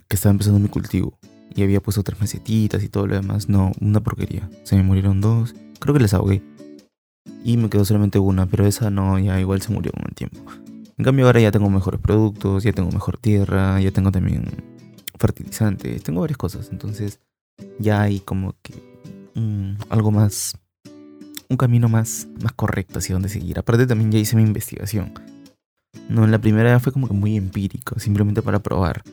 que 0.07 0.15
estaba 0.15 0.31
empezando 0.31 0.59
mi 0.59 0.69
cultivo. 0.69 1.17
Y 1.55 1.63
había 1.63 1.81
puesto 1.81 2.03
tres 2.03 2.19
macetitas 2.19 2.83
y 2.83 2.89
todo 2.89 3.07
lo 3.07 3.15
demás. 3.15 3.49
No, 3.49 3.71
una 3.81 4.01
porquería. 4.01 4.49
Se 4.63 4.75
me 4.75 4.83
murieron 4.83 5.21
dos. 5.21 5.55
Creo 5.79 5.93
que 5.93 5.99
les 6.01 6.13
ahogué. 6.13 6.41
Y 7.43 7.57
me 7.57 7.69
quedó 7.69 7.85
solamente 7.85 8.19
una, 8.19 8.45
pero 8.45 8.65
esa 8.65 8.89
no, 8.89 9.17
ya 9.19 9.39
igual 9.39 9.61
se 9.61 9.71
murió 9.71 9.91
con 9.91 10.03
el 10.07 10.15
tiempo. 10.15 10.39
En 10.97 11.05
cambio 11.05 11.25
ahora 11.27 11.39
ya 11.39 11.51
tengo 11.51 11.69
mejores 11.69 11.99
productos, 11.99 12.63
ya 12.63 12.73
tengo 12.73 12.91
mejor 12.91 13.17
tierra, 13.17 13.79
ya 13.79 13.91
tengo 13.91 14.11
también 14.11 14.45
fertilizantes, 15.19 16.03
tengo 16.03 16.21
varias 16.21 16.37
cosas. 16.37 16.69
Entonces 16.71 17.19
ya 17.79 18.01
hay 18.01 18.19
como 18.19 18.55
que 18.61 18.73
mm, 19.35 19.75
algo 19.89 20.11
más, 20.11 20.57
un 21.49 21.57
camino 21.57 21.87
más, 21.87 22.27
más 22.41 22.51
correcto 22.53 22.99
hacia 22.99 23.13
dónde 23.13 23.29
seguir. 23.29 23.59
Aparte 23.59 23.85
también 23.85 24.11
ya 24.11 24.19
hice 24.19 24.35
mi 24.35 24.43
investigación. 24.43 25.13
No, 26.09 26.25
en 26.25 26.31
la 26.31 26.39
primera 26.39 26.79
fue 26.79 26.91
como 26.91 27.07
que 27.07 27.13
muy 27.13 27.37
empírico, 27.37 27.99
simplemente 27.99 28.41
para 28.41 28.59
probar 28.59 29.03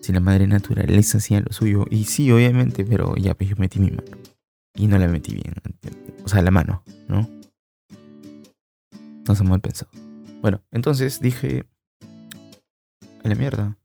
si 0.00 0.12
la 0.12 0.20
madre 0.20 0.46
naturaleza 0.46 1.18
hacía 1.18 1.40
lo 1.40 1.52
suyo. 1.52 1.86
Y 1.90 2.04
sí, 2.04 2.30
obviamente, 2.30 2.84
pero 2.84 3.16
ya 3.16 3.34
pues 3.34 3.50
yo 3.50 3.56
metí 3.56 3.78
mi 3.78 3.90
mano. 3.90 4.18
Y 4.74 4.86
no 4.86 4.98
la 4.98 5.08
metí 5.08 5.32
bien. 5.32 5.54
O 6.24 6.28
sea, 6.28 6.42
la 6.42 6.50
mano, 6.50 6.82
¿no? 7.08 7.28
No 9.26 9.34
se 9.34 9.44
mal 9.44 9.60
pensado. 9.60 9.90
Bueno, 10.40 10.62
entonces 10.70 11.20
dije... 11.20 11.64
A 13.24 13.28
la 13.28 13.36
mierda. 13.36 13.78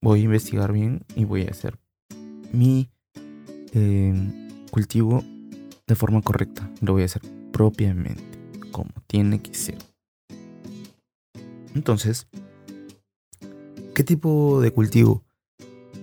Voy 0.00 0.20
a 0.20 0.24
investigar 0.24 0.72
bien 0.72 1.04
y 1.14 1.26
voy 1.26 1.42
a 1.42 1.50
hacer 1.50 1.78
mi 2.52 2.90
eh, 3.72 4.14
cultivo 4.70 5.22
de 5.86 5.94
forma 5.94 6.22
correcta. 6.22 6.70
Lo 6.80 6.94
voy 6.94 7.02
a 7.02 7.04
hacer 7.06 7.22
propiamente, 7.52 8.38
como 8.70 8.90
tiene 9.06 9.42
que 9.42 9.54
ser. 9.54 9.78
Entonces, 11.74 12.26
¿qué 13.94 14.02
tipo 14.04 14.60
de 14.60 14.70
cultivo 14.72 15.22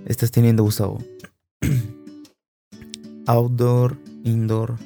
estás 0.06 0.32
teniendo, 0.32 0.64
Gustavo? 0.64 1.04
Outdoor, 3.26 3.98
indoor, 4.24 4.78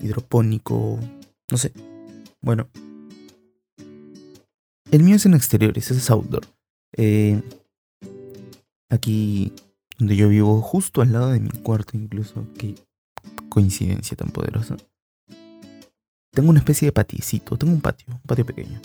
hidropónico, 0.00 0.98
no 1.50 1.58
sé. 1.58 1.72
Bueno, 2.42 2.68
el 4.90 5.02
mío 5.02 5.16
es 5.16 5.26
en 5.26 5.34
exteriores, 5.34 5.90
ese 5.90 5.98
es 5.98 6.10
outdoor. 6.10 6.46
Eh, 6.96 7.42
aquí 8.88 9.52
donde 9.98 10.16
yo 10.16 10.28
vivo, 10.28 10.60
justo 10.60 11.02
al 11.02 11.12
lado 11.12 11.30
de 11.30 11.40
mi 11.40 11.50
cuarto 11.50 11.96
incluso, 11.96 12.46
qué 12.58 12.74
coincidencia 13.48 14.16
tan 14.16 14.30
poderosa. 14.30 14.76
Tengo 16.32 16.50
una 16.50 16.58
especie 16.58 16.86
de 16.86 16.92
patiecito, 16.92 17.56
tengo 17.56 17.72
un 17.72 17.80
patio, 17.80 18.06
un 18.08 18.20
patio 18.20 18.44
pequeño. 18.44 18.80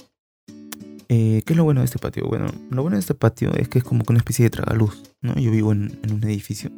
Eh, 1.10 1.44
¿Qué 1.46 1.54
es 1.54 1.58
lo 1.58 1.66
bueno 1.66 1.82
de 1.82 1.86
este 1.86 2.00
patio? 2.00 2.26
Bueno, 2.28 2.48
lo 2.70 2.82
bueno 2.82 2.96
de 2.96 3.02
este 3.02 3.14
patio 3.14 3.54
es 3.54 3.68
que 3.68 3.80
es 3.80 3.84
como 3.84 4.06
que 4.06 4.14
una 4.14 4.20
especie 4.20 4.44
de 4.44 4.50
tragaluz, 4.50 5.04
¿no? 5.22 5.36
Yo 5.36 5.52
vivo 5.52 5.74
en, 5.74 6.00
en 6.04 6.14
un 6.14 6.24
edificio. 6.24 6.72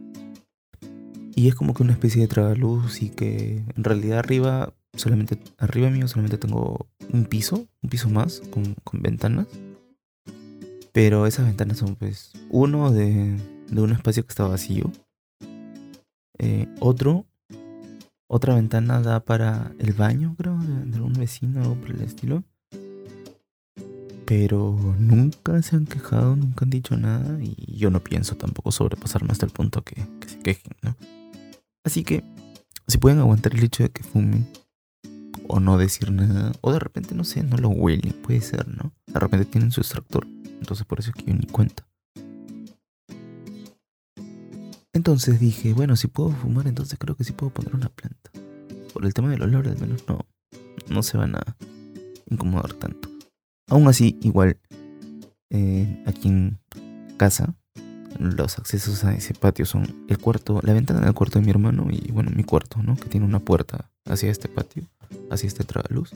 Y 1.35 1.47
es 1.47 1.53
como 1.53 1.75
que 1.75 1.83
una 1.83 1.93
especie 1.93 2.21
de 2.21 2.27
tragaluz 2.27 3.03
y 3.03 3.09
que 3.09 3.63
en 3.75 3.83
realidad 3.83 4.19
arriba, 4.19 4.73
solamente, 4.95 5.39
arriba 5.57 5.89
mío 5.89 6.07
solamente 6.07 6.37
tengo 6.37 6.87
un 7.11 7.25
piso, 7.25 7.67
un 7.81 7.89
piso 7.89 8.09
más, 8.09 8.41
con, 8.51 8.75
ventanas. 8.93 9.47
Pero 10.91 11.25
esas 11.25 11.45
ventanas 11.47 11.77
son 11.77 11.95
pues 11.95 12.31
uno 12.49 12.91
de, 12.91 13.37
de 13.69 13.81
un 13.81 13.91
espacio 13.91 14.23
que 14.23 14.29
está 14.29 14.45
vacío. 14.47 14.91
eh, 16.39 16.67
otro, 16.79 17.25
Otra 18.27 18.55
ventana 18.55 18.99
da 19.01 19.19
para 19.19 19.73
el 19.79 19.93
baño, 19.93 20.35
creo, 20.37 20.57
de, 20.57 20.85
de 20.85 21.19
vecino 21.19 21.71
o 21.71 21.75
por 21.75 21.91
el 21.91 22.01
estilo. 22.01 22.43
Pero 24.25 24.95
nunca 24.99 25.61
se 25.61 25.75
han 25.75 25.85
quejado, 25.85 26.35
nunca 26.35 26.65
han 26.65 26.69
dicho 26.71 26.95
nada. 26.97 27.37
Y 27.43 27.77
yo 27.77 27.89
no 27.89 27.99
pienso 28.03 28.35
tampoco 28.35 28.71
sobrepasarme 28.71 29.31
hasta 29.31 29.45
el 29.45 29.51
punto 29.51 29.83
que, 29.83 29.95
que 30.19 30.29
se 30.29 30.39
quejen, 30.39 30.73
¿no? 30.81 30.95
Así 31.83 32.03
que, 32.03 32.23
si 32.87 32.97
pueden 32.97 33.19
aguantar 33.19 33.53
el 33.53 33.63
hecho 33.63 33.83
de 33.83 33.89
que 33.89 34.03
fumen, 34.03 34.47
o 35.47 35.59
no 35.59 35.77
decir 35.77 36.11
nada, 36.11 36.51
o 36.61 36.71
de 36.71 36.79
repente, 36.79 37.15
no 37.15 37.23
sé, 37.23 37.43
no 37.43 37.57
lo 37.57 37.69
huelen, 37.69 38.13
puede 38.13 38.41
ser, 38.41 38.67
¿no? 38.67 38.93
De 39.07 39.19
repente 39.19 39.45
tienen 39.45 39.71
su 39.71 39.81
extractor, 39.81 40.27
entonces 40.59 40.85
por 40.85 40.99
eso 40.99 41.11
es 41.11 41.15
que 41.15 41.31
yo 41.31 41.37
ni 41.37 41.45
cuenta. 41.45 41.85
Entonces 44.93 45.39
dije, 45.39 45.73
bueno, 45.73 45.95
si 45.95 46.07
puedo 46.07 46.29
fumar, 46.29 46.67
entonces 46.67 46.97
creo 46.99 47.15
que 47.15 47.23
sí 47.23 47.33
puedo 47.33 47.51
poner 47.51 47.75
una 47.75 47.89
planta. 47.89 48.31
Por 48.93 49.05
el 49.05 49.13
tema 49.13 49.29
del 49.29 49.41
olor, 49.41 49.67
al 49.67 49.79
menos 49.79 50.05
no, 50.07 50.25
no 50.87 51.01
se 51.01 51.17
van 51.17 51.35
a 51.35 51.41
incomodar 52.29 52.73
tanto. 52.73 53.09
Aún 53.69 53.87
así, 53.87 54.19
igual, 54.21 54.59
eh, 55.49 56.03
aquí 56.05 56.27
en 56.27 56.59
casa, 57.17 57.55
los 58.19 58.59
accesos 58.59 59.03
a 59.03 59.15
ese 59.15 59.33
patio 59.33 59.65
son 59.65 60.05
el 60.07 60.19
cuarto, 60.19 60.59
la 60.63 60.73
ventana 60.73 61.01
del 61.01 61.13
cuarto 61.13 61.39
de 61.39 61.45
mi 61.45 61.51
hermano 61.51 61.87
y, 61.89 62.11
bueno, 62.11 62.31
mi 62.35 62.43
cuarto, 62.43 62.81
¿no? 62.83 62.95
Que 62.95 63.09
tiene 63.09 63.25
una 63.25 63.39
puerta 63.39 63.91
hacia 64.05 64.31
este 64.31 64.49
patio, 64.49 64.83
hacia 65.29 65.47
este 65.47 65.63
tragaluz. 65.63 66.11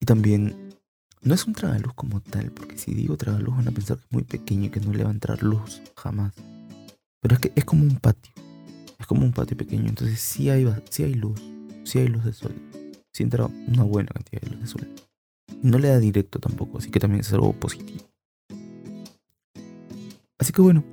Y 0.00 0.06
también, 0.06 0.74
no 1.22 1.34
es 1.34 1.46
un 1.46 1.54
tragaluz 1.54 1.92
como 1.94 2.20
tal, 2.20 2.50
porque 2.52 2.78
si 2.78 2.94
digo 2.94 3.16
tragaluz 3.16 3.56
van 3.56 3.68
a 3.68 3.72
pensar 3.72 3.98
que 3.98 4.04
es 4.04 4.12
muy 4.12 4.22
pequeño 4.24 4.66
y 4.66 4.70
que 4.70 4.80
no 4.80 4.92
le 4.92 5.04
va 5.04 5.10
a 5.10 5.12
entrar 5.12 5.42
luz 5.42 5.82
jamás. 5.96 6.34
Pero 7.20 7.34
es 7.34 7.40
que 7.40 7.52
es 7.54 7.64
como 7.64 7.82
un 7.82 7.96
patio. 7.96 8.32
Es 8.98 9.06
como 9.06 9.24
un 9.24 9.32
patio 9.32 9.56
pequeño. 9.56 9.88
Entonces 9.88 10.20
sí 10.20 10.50
hay, 10.50 10.66
sí 10.90 11.04
hay 11.04 11.14
luz. 11.14 11.40
Sí 11.84 11.98
hay 11.98 12.08
luz 12.08 12.24
de 12.24 12.32
sol. 12.32 12.54
Sí 13.12 13.22
entra 13.22 13.46
una 13.46 13.82
buena 13.82 14.08
cantidad 14.08 14.40
de 14.42 14.50
luz 14.50 14.60
de 14.60 14.66
sol. 14.66 14.88
No 15.62 15.78
le 15.78 15.88
da 15.88 15.98
directo 15.98 16.38
tampoco, 16.38 16.78
así 16.78 16.90
que 16.90 17.00
también 17.00 17.20
es 17.20 17.32
algo 17.32 17.52
positivo. 17.52 18.00
Así 20.38 20.52
que 20.52 20.62
bueno, 20.62 20.84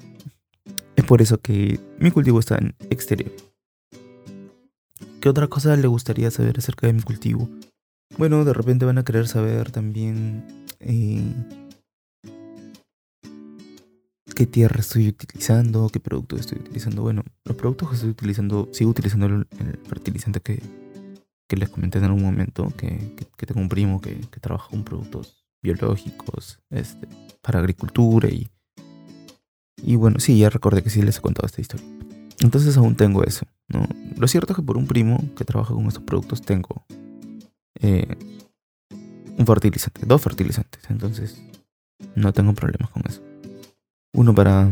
es 0.95 1.05
por 1.05 1.21
eso 1.21 1.39
que 1.39 1.79
mi 1.99 2.09
cultivo 2.09 2.39
está 2.39 2.57
en 2.57 2.75
exterior. 2.89 3.31
¿Qué 5.25 5.29
otra 5.29 5.47
cosa 5.47 5.75
le 5.75 5.87
gustaría 5.87 6.29
saber 6.29 6.59
acerca 6.59 6.85
de 6.85 6.93
mi 6.93 7.01
cultivo? 7.01 7.49
Bueno, 8.15 8.45
de 8.45 8.53
repente 8.53 8.85
van 8.85 8.99
a 8.99 9.03
querer 9.03 9.27
saber 9.27 9.71
también 9.71 10.45
eh, 10.79 11.33
qué 14.35 14.45
tierra 14.45 14.81
estoy 14.81 15.07
utilizando, 15.07 15.89
qué 15.89 15.99
producto 15.99 16.35
estoy 16.35 16.59
utilizando. 16.59 17.01
Bueno, 17.01 17.23
los 17.43 17.57
productos 17.57 17.89
que 17.89 17.95
estoy 17.95 18.11
utilizando, 18.11 18.69
sigo 18.71 18.91
utilizando 18.91 19.25
el, 19.25 19.47
fertilizante 19.87 20.41
que, 20.41 20.61
les 21.57 21.69
comenté 21.69 21.97
en 21.97 22.03
algún 22.03 22.21
momento, 22.21 22.71
que 22.77 23.47
tengo 23.47 23.61
un 23.61 23.69
primo 23.69 23.99
que, 23.99 24.13
trabaja 24.39 24.69
con 24.69 24.83
productos 24.83 25.43
biológicos 25.63 26.59
este, 26.69 27.07
para 27.41 27.57
agricultura 27.57 28.29
y... 28.29 28.47
Y 29.77 29.95
bueno, 29.95 30.19
sí, 30.19 30.37
ya 30.37 30.51
recordé 30.51 30.83
que 30.83 30.91
sí 30.91 31.01
les 31.01 31.17
he 31.17 31.21
contado 31.21 31.47
esta 31.47 31.61
historia. 31.61 31.94
Entonces 32.39 32.77
aún 32.77 32.95
tengo 32.95 33.23
eso, 33.23 33.45
¿no? 33.67 33.87
Lo 34.17 34.27
cierto 34.27 34.53
es 34.53 34.57
que 34.57 34.63
por 34.63 34.77
un 34.77 34.87
primo 34.87 35.23
que 35.35 35.45
trabaja 35.45 35.73
con 35.73 35.85
estos 35.87 36.03
productos 36.03 36.41
tengo 36.41 36.85
eh, 37.81 38.15
un 39.37 39.45
fertilizante, 39.45 40.01
dos 40.05 40.21
fertilizantes, 40.21 40.81
entonces 40.89 41.41
no 42.15 42.33
tengo 42.33 42.53
problemas 42.53 42.89
con 42.89 43.03
eso. 43.07 43.21
Uno 44.13 44.33
para 44.33 44.69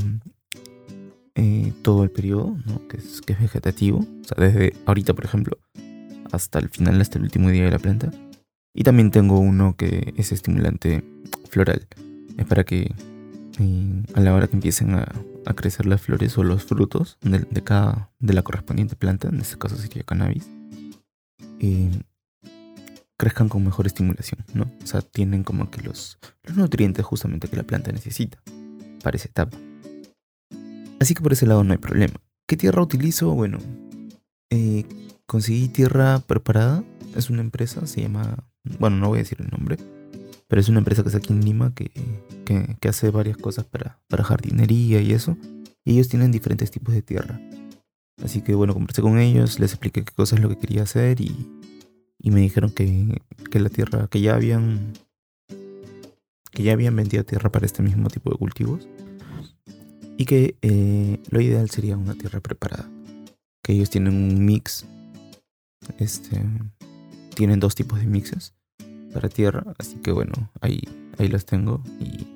eh, 1.36 1.74
todo 1.82 2.04
el 2.04 2.12
periodo, 2.12 2.58
¿no? 2.66 2.88
que, 2.88 2.98
es, 2.98 3.22
vegetativo, 3.26 4.00
o 4.00 4.24
sea, 4.24 4.38
desde 4.38 4.74
ahorita, 4.86 5.14
por 5.14 5.26
ejemplo, 5.26 5.58
hasta 6.32 6.60
el 6.60 6.70
final, 6.70 7.00
hasta 7.02 7.18
el 7.18 7.26
último 7.26 7.50
día 7.50 7.66
de 7.66 7.72
la 7.72 7.80
planta. 7.80 8.12
Y 8.74 8.84
también 8.84 9.12
tengo 9.12 9.40
uno 9.40 9.76
que 9.76 10.14
es 10.18 10.32
estimulante 10.32 11.04
floral. 11.50 11.86
Es 12.38 12.46
para 12.46 12.64
que 12.64 12.92
eh, 13.60 14.04
a 14.16 14.20
la 14.20 14.34
hora 14.34 14.48
que 14.48 14.56
empiecen 14.56 14.96
a, 14.96 15.06
a, 15.46 15.54
crecer 15.54 15.86
las 15.86 16.02
flores 16.02 16.38
o 16.38 16.44
los 16.44 16.64
frutos 16.64 17.18
de, 17.22 17.64
cada, 17.64 18.12
de 18.20 18.34
la 18.34 18.42
correspondiente 18.42 18.96
planta, 18.96 19.30
en 19.30 19.40
este 19.40 19.58
caso 19.58 19.76
sería 19.76 20.04
cannabis, 20.04 20.48
eh, 21.60 21.92
crezcan 23.18 23.50
con 23.50 23.64
mejor 23.64 23.88
estimulación, 23.88 24.44
¿no? 24.54 24.70
O 24.84 24.88
sea, 24.88 25.02
tienen 25.02 25.44
como 25.44 25.70
que 25.70 25.82
los, 25.82 26.18
los 26.44 26.58
nutrientes 26.58 27.06
justamente 27.06 27.48
que 27.48 27.56
la 27.56 27.64
planta 27.64 27.92
necesita 27.92 28.42
para 29.02 29.18
esa 29.18 29.30
etapa. 29.30 29.58
Así 31.00 31.14
que 31.14 31.22
por 31.22 31.34
ese 31.34 31.46
lado 31.46 31.64
no 31.64 31.74
hay 31.74 31.78
problema. 31.78 32.16
¿Qué 32.48 32.58
tierra 32.58 32.82
utilizo? 32.82 33.32
Bueno, 33.32 33.60
eh, 34.50 34.86
conseguí 35.26 35.68
tierra 35.68 36.20
preparada. 36.20 36.84
Es 37.16 37.30
una 37.30 37.42
empresa, 37.42 37.86
se 37.88 38.02
llama... 38.02 38.38
Bueno, 38.80 38.98
no 38.98 39.10
voy 39.10 39.20
a 39.20 39.24
decir 39.24 39.40
el 39.42 39.50
nombre. 39.50 39.78
Pero 40.54 40.62
es 40.62 40.70
una 40.70 40.78
empresa 40.78 41.02
que 41.02 41.08
está 41.10 41.18
aquí 41.18 41.34
en 41.34 41.44
Lima 41.44 41.74
que, 41.74 41.90
que, 42.46 42.88
hace 42.88 43.10
varias 43.10 43.38
cosas 43.38 43.66
para, 43.66 43.98
para 44.08 44.24
jardinería 44.24 45.02
y 45.02 45.12
eso. 45.12 45.36
Y 45.84 45.94
ellos 45.94 46.10
tienen 46.10 46.32
diferentes 46.32 46.70
tipos 46.70 46.94
de 46.94 47.02
tierra. 47.02 47.42
Así 48.24 48.42
que 48.44 48.54
bueno, 48.54 48.76
conversé 48.76 49.02
con 49.02 49.18
ellos, 49.18 49.60
les 49.60 49.72
expliqué 49.72 50.04
qué 50.04 50.14
cosa 50.14 50.36
es 50.36 50.44
lo 50.44 50.50
que 50.50 50.60
quería 50.60 50.84
hacer 50.84 51.22
y, 51.22 51.36
y 52.20 52.30
me 52.30 52.42
dijeron 52.42 52.70
que, 52.70 53.20
que 53.50 53.60
la 53.60 53.70
tierra, 53.70 54.08
que 54.12 54.22
ya 54.22 54.36
habían 54.36 54.94
que 56.52 56.62
ya 56.62 56.74
habían 56.74 56.96
vendido 56.96 57.24
tierra 57.24 57.52
para 57.52 57.66
este 57.66 57.82
mismo 57.82 58.10
tipo 58.10 58.30
de 58.30 58.38
cultivos 58.38 58.88
y 60.18 60.26
que 60.26 60.56
eh, 60.62 61.20
lo 61.32 61.42
ideal 61.42 61.68
sería 61.72 61.98
una 61.98 62.14
tierra 62.14 62.42
preparada. 62.42 62.88
Que 63.64 63.74
ellos 63.74 63.90
tienen 63.90 64.14
un 64.14 64.46
mix, 64.46 64.86
este, 65.98 66.44
tienen 67.34 67.60
dos 67.60 67.74
tipos 67.74 68.00
de 68.00 68.06
mixes 68.06 68.54
para 69.14 69.30
tierra, 69.30 69.64
así 69.78 69.96
que 69.98 70.12
bueno, 70.12 70.34
ahí, 70.62 70.82
ahí 71.18 71.28
los 71.28 71.46
tengo 71.46 71.82
y, 72.00 72.28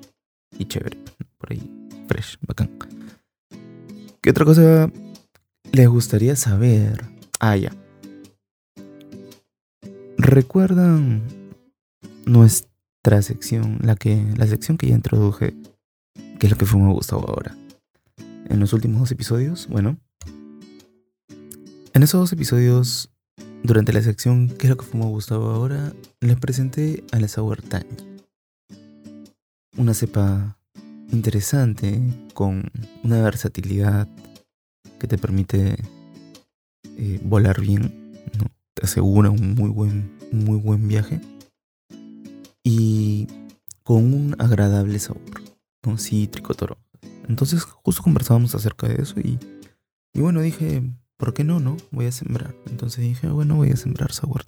y 0.58 0.64
chévere, 0.66 0.98
por 1.36 1.52
ahí, 1.52 1.88
fresh, 2.06 2.38
bacán. 2.46 2.70
¿Qué 4.20 4.30
otra 4.30 4.44
cosa 4.44 4.90
les 5.72 5.88
gustaría 5.88 6.36
saber? 6.36 7.04
Ah, 7.40 7.56
ya. 7.56 7.72
¿Recuerdan 10.16 11.22
nuestra 12.28 13.22
sección, 13.22 13.78
la, 13.82 13.96
que, 13.96 14.24
la 14.36 14.46
sección 14.46 14.76
que 14.76 14.88
ya 14.88 14.94
introduje, 14.94 15.54
que 16.38 16.46
es 16.46 16.50
lo 16.50 16.58
que 16.58 16.66
fue 16.66 16.80
me 16.80 16.92
gustado 16.92 17.24
ahora. 17.26 17.56
En 18.48 18.60
los 18.60 18.72
últimos 18.72 19.00
dos 19.00 19.12
episodios, 19.12 19.66
bueno. 19.68 19.98
En 21.94 22.02
esos 22.02 22.20
dos 22.20 22.32
episodios, 22.32 23.10
durante 23.62 23.92
la 23.92 24.02
sección 24.02 24.48
que 24.48 24.66
es 24.66 24.70
lo 24.70 24.76
que 24.76 24.84
fue 24.84 25.00
me 25.00 25.06
gustado 25.06 25.50
ahora, 25.50 25.92
les 26.20 26.36
presenté 26.36 27.04
a 27.12 27.18
la 27.18 27.28
Sour 27.28 27.62
Una 29.76 29.94
cepa 29.94 30.58
interesante, 31.10 32.00
con 32.34 32.70
una 33.02 33.22
versatilidad 33.22 34.08
que 34.98 35.06
te 35.06 35.18
permite 35.18 35.76
eh, 36.96 37.20
volar 37.22 37.60
bien, 37.60 38.12
¿no? 38.38 38.46
te 38.74 38.84
asegura 38.84 39.30
un 39.30 39.54
muy 39.54 39.70
buen, 39.70 40.18
muy 40.32 40.58
buen 40.58 40.86
viaje 40.88 41.20
y 42.62 43.26
con 43.82 44.12
un 44.12 44.36
agradable 44.38 44.98
sabor, 44.98 45.42
¿no? 45.84 45.96
Cítrico, 45.96 46.54
toro. 46.54 46.78
Entonces 47.28 47.62
justo 47.62 48.02
conversábamos 48.02 48.54
acerca 48.54 48.88
de 48.88 49.02
eso 49.02 49.18
y, 49.20 49.38
y 50.12 50.20
bueno, 50.20 50.40
dije, 50.40 50.82
¿por 51.18 51.34
qué 51.34 51.44
no, 51.44 51.60
no? 51.60 51.76
Voy 51.90 52.06
a 52.06 52.12
sembrar. 52.12 52.54
Entonces 52.66 53.04
dije, 53.04 53.28
bueno, 53.28 53.56
voy 53.56 53.70
a 53.70 53.76
sembrar 53.76 54.12
sour 54.12 54.44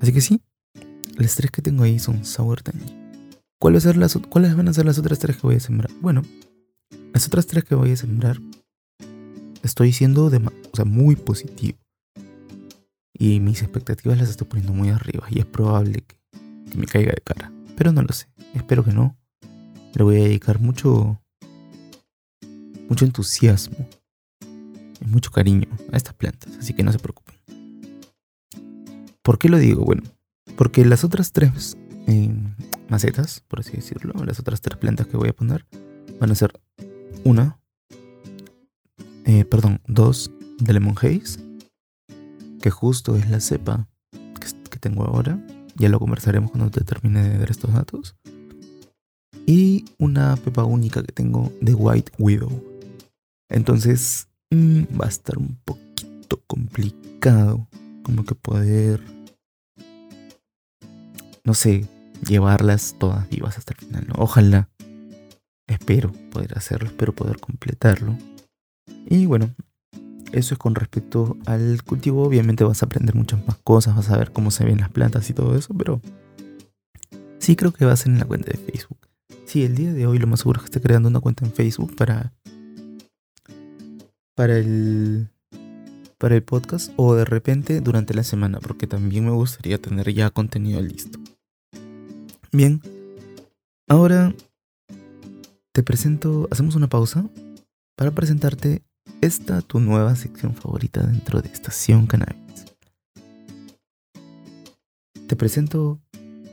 Así 0.00 0.12
que 0.12 0.22
sí, 0.22 0.40
las 1.16 1.36
tres 1.36 1.50
que 1.50 1.60
tengo 1.60 1.84
ahí 1.84 1.98
son 1.98 2.22
¿Cuáles, 3.58 3.84
las, 3.84 4.16
¿Cuáles 4.30 4.56
van 4.56 4.68
a 4.68 4.72
ser 4.72 4.86
las 4.86 4.98
otras 4.98 5.18
tres 5.18 5.36
que 5.36 5.42
voy 5.42 5.56
a 5.56 5.60
sembrar? 5.60 5.90
Bueno, 6.00 6.22
las 7.12 7.26
otras 7.26 7.46
tres 7.46 7.64
que 7.64 7.74
voy 7.74 7.92
a 7.92 7.96
sembrar 7.96 8.38
estoy 9.62 9.92
siendo 9.92 10.30
de, 10.30 10.38
o 10.38 10.76
sea, 10.76 10.86
muy 10.86 11.16
positivo. 11.16 11.78
Y 13.12 13.40
mis 13.40 13.62
expectativas 13.62 14.18
las 14.18 14.30
estoy 14.30 14.48
poniendo 14.48 14.72
muy 14.72 14.88
arriba. 14.88 15.26
Y 15.30 15.38
es 15.38 15.46
probable 15.46 16.00
que 16.00 16.16
que 16.72 16.78
me 16.78 16.86
caiga 16.86 17.12
de 17.12 17.20
cara. 17.20 17.52
Pero 17.76 17.92
no 17.92 18.02
lo 18.02 18.12
sé. 18.12 18.26
Espero 18.54 18.82
que 18.84 18.92
no. 18.92 19.16
Le 19.94 20.02
voy 20.02 20.16
a 20.16 20.24
dedicar 20.24 20.58
mucho. 20.58 21.20
mucho 22.88 23.04
entusiasmo. 23.04 23.86
Mucho 25.06 25.30
cariño 25.30 25.68
a 25.92 25.96
estas 25.96 26.14
plantas. 26.14 26.56
Así 26.58 26.74
que 26.74 26.82
no 26.82 26.92
se 26.92 26.98
preocupen. 26.98 27.36
¿Por 29.22 29.38
qué 29.38 29.48
lo 29.48 29.58
digo? 29.58 29.84
Bueno, 29.84 30.02
porque 30.56 30.84
las 30.84 31.04
otras 31.04 31.32
tres 31.32 31.76
eh, 32.06 32.34
macetas, 32.88 33.42
por 33.48 33.60
así 33.60 33.72
decirlo, 33.72 34.12
las 34.24 34.40
otras 34.40 34.60
tres 34.60 34.76
plantas 34.76 35.06
que 35.06 35.16
voy 35.16 35.28
a 35.28 35.32
poner, 35.32 35.64
van 36.20 36.30
a 36.30 36.34
ser 36.34 36.52
una, 37.24 37.58
eh, 39.24 39.44
perdón, 39.44 39.80
dos 39.86 40.30
de 40.58 40.72
Lemon 40.72 40.96
Haze, 40.96 41.40
que 42.60 42.70
justo 42.70 43.16
es 43.16 43.30
la 43.30 43.40
cepa 43.40 43.88
que, 44.70 44.78
tengo 44.78 45.04
ahora, 45.04 45.38
ya 45.76 45.88
lo 45.88 46.00
conversaremos 46.00 46.50
cuando 46.50 46.70
te 46.70 46.82
termine 46.82 47.22
de 47.28 47.38
ver 47.38 47.50
estos 47.50 47.72
datos. 47.72 48.16
Y 49.46 49.84
una 49.98 50.36
pepa 50.36 50.64
única 50.64 51.02
que 51.02 51.12
tengo 51.12 51.52
de 51.60 51.74
White 51.74 52.12
Widow. 52.18 52.50
Entonces 53.48 54.28
mmm, 54.54 54.82
va 55.00 55.06
a 55.06 55.08
estar 55.08 55.38
un 55.38 55.56
poquito 55.64 55.82
poquito 56.02 56.42
complicado 56.46 57.68
como 58.02 58.24
que 58.24 58.34
poder, 58.34 59.00
no 61.44 61.54
sé, 61.54 61.86
llevarlas 62.26 62.96
todas 62.98 63.28
vivas 63.28 63.58
hasta 63.58 63.74
el 63.74 63.86
final, 63.86 64.06
¿no? 64.08 64.14
Ojalá, 64.18 64.68
espero 65.68 66.12
poder 66.30 66.56
hacerlo, 66.56 66.88
espero 66.88 67.14
poder 67.14 67.38
completarlo. 67.38 68.16
Y 69.08 69.26
bueno, 69.26 69.54
eso 70.32 70.54
es 70.54 70.58
con 70.58 70.74
respecto 70.74 71.36
al 71.46 71.82
cultivo. 71.84 72.24
Obviamente 72.24 72.64
vas 72.64 72.82
a 72.82 72.86
aprender 72.86 73.14
muchas 73.14 73.44
más 73.46 73.56
cosas, 73.58 73.94
vas 73.94 74.10
a 74.10 74.18
ver 74.18 74.32
cómo 74.32 74.50
se 74.50 74.64
ven 74.64 74.80
las 74.80 74.90
plantas 74.90 75.28
y 75.30 75.34
todo 75.34 75.56
eso, 75.56 75.74
pero 75.74 76.00
sí 77.38 77.54
creo 77.54 77.72
que 77.72 77.84
va 77.84 77.92
a 77.92 77.96
ser 77.96 78.12
en 78.12 78.18
la 78.18 78.24
cuenta 78.24 78.50
de 78.50 78.58
Facebook. 78.58 78.98
Sí, 79.46 79.64
el 79.64 79.76
día 79.76 79.92
de 79.92 80.06
hoy 80.06 80.18
lo 80.18 80.26
más 80.26 80.40
seguro 80.40 80.58
es 80.58 80.62
que 80.62 80.76
esté 80.76 80.80
creando 80.80 81.08
una 81.08 81.20
cuenta 81.20 81.44
en 81.44 81.52
Facebook 81.52 81.94
para 81.94 82.32
para 84.34 84.58
el 84.58 85.28
para 86.18 86.36
el 86.36 86.44
podcast 86.44 86.92
o 86.96 87.16
de 87.16 87.24
repente 87.24 87.80
durante 87.80 88.14
la 88.14 88.22
semana, 88.22 88.60
porque 88.60 88.86
también 88.86 89.24
me 89.24 89.32
gustaría 89.32 89.82
tener 89.82 90.14
ya 90.14 90.30
contenido 90.30 90.80
listo. 90.80 91.18
Bien, 92.52 92.80
ahora 93.88 94.32
te 95.72 95.82
presento, 95.82 96.46
hacemos 96.52 96.76
una 96.76 96.88
pausa 96.88 97.28
para 97.96 98.12
presentarte 98.12 98.82
esta 99.20 99.62
tu 99.62 99.80
nueva 99.80 100.14
sección 100.14 100.54
favorita 100.54 101.02
dentro 101.02 101.42
de 101.42 101.48
Estación 101.48 102.06
Cannabis. 102.06 102.66
Te 105.26 105.34
presento 105.34 106.00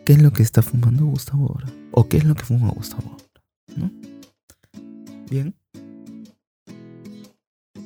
qué 0.03 0.13
es 0.13 0.21
lo 0.23 0.31
que 0.31 0.41
está 0.41 0.63
fumando 0.63 1.05
Gustavo 1.05 1.47
ahora, 1.47 1.67
o 1.91 2.07
qué 2.07 2.17
es 2.17 2.23
lo 2.23 2.33
que 2.33 2.43
fuma 2.43 2.71
Gustavo 2.71 3.11
ahora, 3.11 3.43
¿no? 3.75 3.91
Bien, 5.29 5.53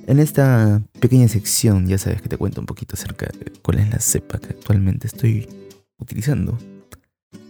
en 0.08 0.20
esta 0.20 0.82
pequeña 1.00 1.28
sección 1.28 1.88
ya 1.88 1.98
sabes 1.98 2.22
que 2.22 2.30
te 2.30 2.38
cuento 2.38 2.60
un 2.60 2.66
poquito 2.66 2.96
acerca 2.96 3.28
de 3.28 3.52
cuál 3.62 3.80
es 3.80 3.89
la 3.89 4.00
cepa 4.00 4.39
que 4.39 4.50
actualmente 4.50 5.08
estoy 5.08 5.48
utilizando. 5.98 6.58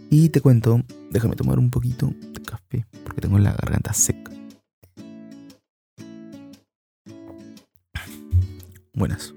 Y 0.09 0.29
te 0.29 0.41
cuento, 0.41 0.83
déjame 1.09 1.35
tomar 1.35 1.57
un 1.57 1.71
poquito 1.71 2.13
de 2.33 2.41
café 2.41 2.85
porque 3.03 3.21
tengo 3.21 3.39
la 3.39 3.53
garganta 3.53 3.93
seca. 3.93 4.31
Buenas. 8.93 9.33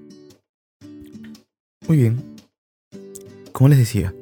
Muy 1.87 1.97
bien. 1.97 2.35
Como 3.51 3.69
les 3.69 3.79
decía, 3.79 4.13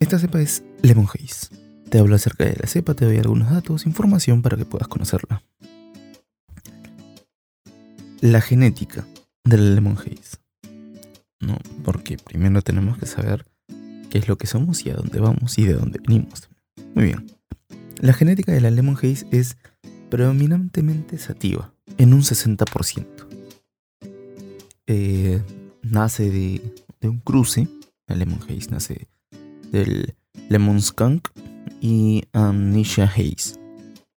esta 0.00 0.18
cepa 0.18 0.40
es 0.40 0.64
Lemon 0.82 1.06
Haze. 1.06 1.54
Te 1.88 2.00
hablo 2.00 2.16
acerca 2.16 2.44
de 2.44 2.56
la 2.60 2.66
cepa, 2.66 2.94
te 2.94 3.04
doy 3.04 3.18
algunos 3.18 3.52
datos, 3.52 3.86
información 3.86 4.42
para 4.42 4.56
que 4.56 4.64
puedas 4.64 4.88
conocerla 4.88 5.44
la 8.24 8.40
genética 8.40 9.06
del 9.44 9.74
lemon 9.74 9.98
haze. 9.98 10.38
¿no? 11.40 11.58
Porque 11.84 12.16
primero 12.16 12.62
tenemos 12.62 12.96
que 12.96 13.04
saber 13.04 13.44
qué 14.08 14.16
es 14.16 14.28
lo 14.28 14.38
que 14.38 14.46
somos 14.46 14.86
y 14.86 14.90
a 14.90 14.94
dónde 14.94 15.20
vamos 15.20 15.58
y 15.58 15.66
de 15.66 15.74
dónde 15.74 16.00
venimos. 16.00 16.48
Muy 16.94 17.04
bien. 17.04 17.26
La 17.98 18.14
genética 18.14 18.52
de 18.52 18.62
la 18.62 18.70
lemon 18.70 18.96
haze 18.96 19.26
es 19.30 19.58
predominantemente 20.08 21.18
sativa, 21.18 21.74
en 21.98 22.14
un 22.14 22.22
60%. 22.22 23.06
Eh, 24.86 25.42
nace 25.82 26.30
de, 26.30 26.62
un 27.02 27.20
cruce, 27.20 27.68
la 28.06 28.16
lemon 28.16 28.40
haze 28.48 28.70
nace 28.70 29.08
del 29.70 30.14
lemon 30.48 30.80
skunk 30.80 31.28
y 31.82 32.22
amnesia 32.32 33.04
haze, 33.04 33.60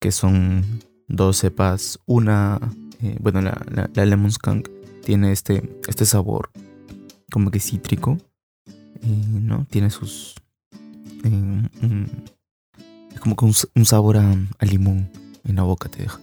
que 0.00 0.12
son 0.12 0.64
dos 1.08 1.38
cepas, 1.38 1.98
una 2.06 2.60
eh, 3.02 3.16
bueno, 3.20 3.40
la, 3.42 4.04
Lemon 4.04 4.32
Skunk 4.32 4.68
tiene 5.04 5.32
este, 5.32 5.78
este 5.86 6.06
sabor 6.06 6.50
como 7.30 7.50
que 7.50 7.60
cítrico, 7.60 8.18
¿no? 9.02 9.66
Tiene 9.70 9.90
sus... 9.90 10.34
Eh, 11.24 11.66
es 13.12 13.20
como 13.20 13.36
que 13.36 13.44
un, 13.44 13.84
sabor 13.84 14.16
a, 14.16 14.36
limón 14.64 15.10
en 15.44 15.56
la 15.56 15.62
boca 15.62 15.88
te 15.88 16.02
deja. 16.02 16.20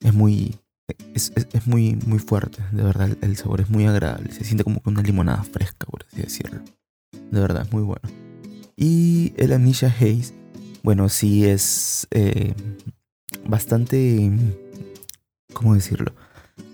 Es 0.00 0.14
muy... 0.14 0.56
Es, 1.14 1.32
muy, 1.66 1.96
muy 2.06 2.20
fuerte, 2.20 2.62
de 2.70 2.84
verdad, 2.84 3.16
el, 3.20 3.36
sabor 3.36 3.60
es 3.60 3.70
muy 3.70 3.86
agradable. 3.86 4.32
Se 4.32 4.44
siente 4.44 4.62
como 4.62 4.80
una 4.84 5.02
limonada 5.02 5.42
fresca, 5.42 5.86
por 5.86 6.04
así 6.06 6.22
decirlo. 6.22 6.60
De 7.12 7.40
verdad, 7.40 7.62
es 7.66 7.72
muy 7.72 7.82
bueno. 7.82 8.08
Y 8.76 9.32
el 9.36 9.52
Amnesia 9.52 9.88
Haze, 9.88 10.32
bueno, 10.84 11.08
sí 11.08 11.44
es 11.44 12.06
eh, 12.12 12.54
bastante 13.48 14.30
¿cómo 15.56 15.74
decirlo? 15.74 16.12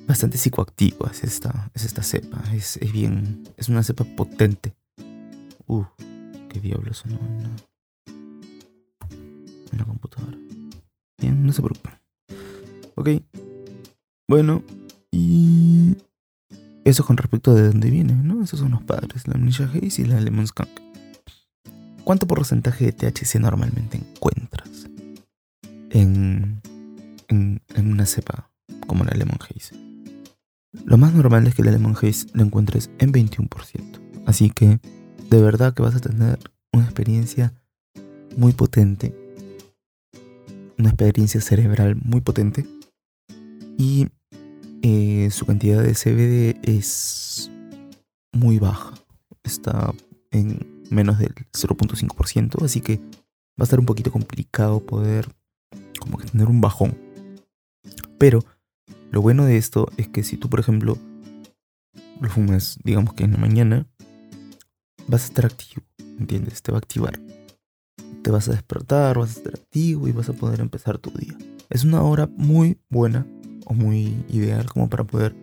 Bastante 0.09 0.37
psicoactivo 0.37 1.07
es 1.07 1.23
esta, 1.23 1.71
es 1.73 1.85
esta 1.85 2.03
cepa. 2.03 2.42
Es, 2.53 2.81
bien, 2.92 3.45
es 3.57 3.68
una 3.68 3.85
cepa 3.85 4.03
potente. 4.03 4.75
Uh, 5.66 5.85
qué 6.49 6.59
diablos 6.61 6.99
sonó 6.99 7.21
en 9.71 9.79
la, 9.79 9.85
computadora. 9.85 10.37
Bien, 11.18 11.47
no 11.47 11.53
se 11.53 11.62
preocupen. 11.62 11.92
Ok. 12.97 13.09
Bueno, 14.29 14.64
y 15.12 15.97
eso 16.85 17.05
con 17.05 17.16
respecto 17.16 17.55
de 17.55 17.68
dónde 17.68 17.88
viene, 17.88 18.14
¿no? 18.14 18.42
Esos 18.42 18.59
son 18.59 18.73
los 18.73 18.83
padres, 18.83 19.29
la 19.29 19.35
Amnesia 19.35 19.66
Haze 19.66 20.03
y 20.03 20.07
la 20.07 20.21
Lemon 20.21 20.49
Skunk. 20.49 20.68
¿Cuánto 22.03 22.27
porcentaje 22.27 22.87
de 22.87 22.92
THC 22.92 23.37
normalmente 23.37 23.99
encuentras 23.99 24.88
en, 25.90 26.61
en, 27.29 27.62
en 27.77 27.92
una 27.92 28.07
cepa 28.07 28.51
como 28.92 29.05
la 29.05 29.16
Lemon 29.16 29.38
Haze. 29.40 29.74
Lo 30.85 30.98
más 30.98 31.14
normal 31.14 31.46
es 31.46 31.55
que 31.55 31.62
la 31.62 31.70
Lemon 31.70 31.96
Haze 31.96 32.26
lo 32.35 32.42
encuentres 32.42 32.90
en 32.98 33.11
21%. 33.11 33.48
Así 34.26 34.50
que 34.50 34.81
de 35.31 35.40
verdad 35.40 35.72
que 35.72 35.81
vas 35.81 35.94
a 35.94 36.00
tener 36.00 36.38
una 36.74 36.85
experiencia 36.85 37.55
muy 38.37 38.52
potente. 38.52 39.14
Una 40.78 40.90
experiencia 40.90 41.40
cerebral 41.40 41.96
muy 41.96 42.20
potente. 42.20 42.66
Y 43.78 44.09
eh, 44.83 45.31
su 45.31 45.46
cantidad 45.46 45.83
de 45.83 45.94
CBD 45.94 46.61
es 46.68 47.50
muy 48.35 48.59
baja. 48.59 48.92
Está 49.42 49.94
en 50.33 50.85
menos 50.90 51.18
del 51.18 51.35
0.5%. 51.35 52.62
Así 52.62 52.83
que 52.83 52.98
va 52.98 53.61
a 53.61 53.64
estar 53.64 53.81
un 53.81 53.87
poquito 53.87 54.12
complicado 54.12 54.81
poder 54.81 55.28
como 55.98 56.18
que 56.18 56.26
tener 56.26 56.48
un 56.48 56.61
bajón. 56.61 56.94
Pero 58.18 58.44
lo 59.12 59.20
bueno 59.20 59.44
de 59.44 59.59
esto 59.59 59.88
es 59.98 60.09
que 60.09 60.22
si 60.22 60.38
tú, 60.38 60.48
por 60.48 60.59
ejemplo, 60.59 60.96
lo 62.18 62.31
fumas, 62.31 62.79
digamos 62.83 63.12
que 63.12 63.25
en 63.25 63.33
la 63.33 63.38
mañana, 63.38 63.87
vas 65.07 65.25
a 65.25 65.27
estar 65.27 65.44
activo, 65.44 65.83
¿entiendes? 66.18 66.62
Te 66.62 66.72
va 66.72 66.79
a 66.79 66.81
activar. 66.81 67.20
Te 68.22 68.31
vas 68.31 68.48
a 68.48 68.53
despertar, 68.53 69.18
vas 69.18 69.37
a 69.37 69.38
estar 69.38 69.55
activo 69.55 70.09
y 70.09 70.12
vas 70.12 70.31
a 70.31 70.33
poder 70.33 70.61
empezar 70.61 70.96
tu 70.96 71.11
día. 71.11 71.37
Es 71.68 71.85
una 71.85 72.01
hora 72.01 72.27
muy 72.38 72.79
buena 72.88 73.27
o 73.66 73.75
muy 73.75 74.25
ideal 74.31 74.64
como 74.70 74.88
para 74.88 75.05
poder 75.05 75.37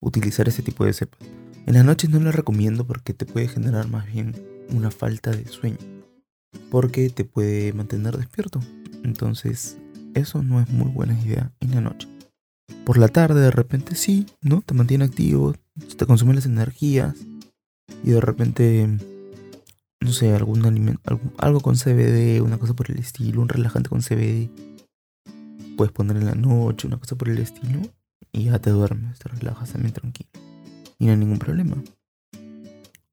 utilizar 0.00 0.46
ese 0.46 0.62
tipo 0.62 0.84
de 0.84 0.92
cepas. 0.92 1.20
En 1.66 1.74
las 1.74 1.84
noches 1.84 2.10
no 2.10 2.20
la 2.20 2.30
recomiendo 2.30 2.86
porque 2.86 3.12
te 3.12 3.26
puede 3.26 3.48
generar 3.48 3.88
más 3.88 4.06
bien 4.06 4.36
una 4.70 4.92
falta 4.92 5.32
de 5.32 5.48
sueño. 5.48 5.78
Porque 6.70 7.10
te 7.10 7.24
puede 7.24 7.72
mantener 7.72 8.16
despierto. 8.16 8.60
Entonces, 9.02 9.78
eso 10.14 10.44
no 10.44 10.60
es 10.60 10.68
muy 10.70 10.92
buena 10.92 11.20
idea 11.20 11.50
en 11.58 11.74
la 11.74 11.80
noche. 11.80 12.06
Por 12.84 12.98
la 12.98 13.08
tarde 13.08 13.40
de 13.40 13.50
repente 13.50 13.94
sí, 13.94 14.26
¿no? 14.42 14.62
Te 14.62 14.74
mantiene 14.74 15.04
activo, 15.04 15.54
te 15.96 16.06
consume 16.06 16.34
las 16.34 16.46
energías 16.46 17.14
y 18.02 18.10
de 18.10 18.20
repente, 18.20 18.88
no 20.00 20.12
sé, 20.12 20.34
algún 20.34 20.64
alimento, 20.64 21.00
algo, 21.38 21.60
con 21.60 21.76
CBD, 21.76 22.40
una 22.42 22.58
cosa 22.58 22.74
por 22.74 22.90
el 22.90 22.98
estilo, 22.98 23.42
un 23.42 23.48
relajante 23.48 23.88
con 23.88 24.00
CBD. 24.00 24.50
Puedes 25.76 25.92
poner 25.92 26.16
en 26.16 26.26
la 26.26 26.34
noche, 26.34 26.86
una 26.86 26.98
cosa 26.98 27.16
por 27.16 27.28
el 27.28 27.38
estilo 27.38 27.80
y 28.32 28.44
ya 28.44 28.58
te 28.58 28.70
duermes, 28.70 29.18
te 29.18 29.28
relajas 29.28 29.72
también 29.72 29.94
tranquilo. 29.94 30.30
Y 30.98 31.06
no 31.06 31.12
hay 31.12 31.18
ningún 31.18 31.38
problema. 31.38 31.82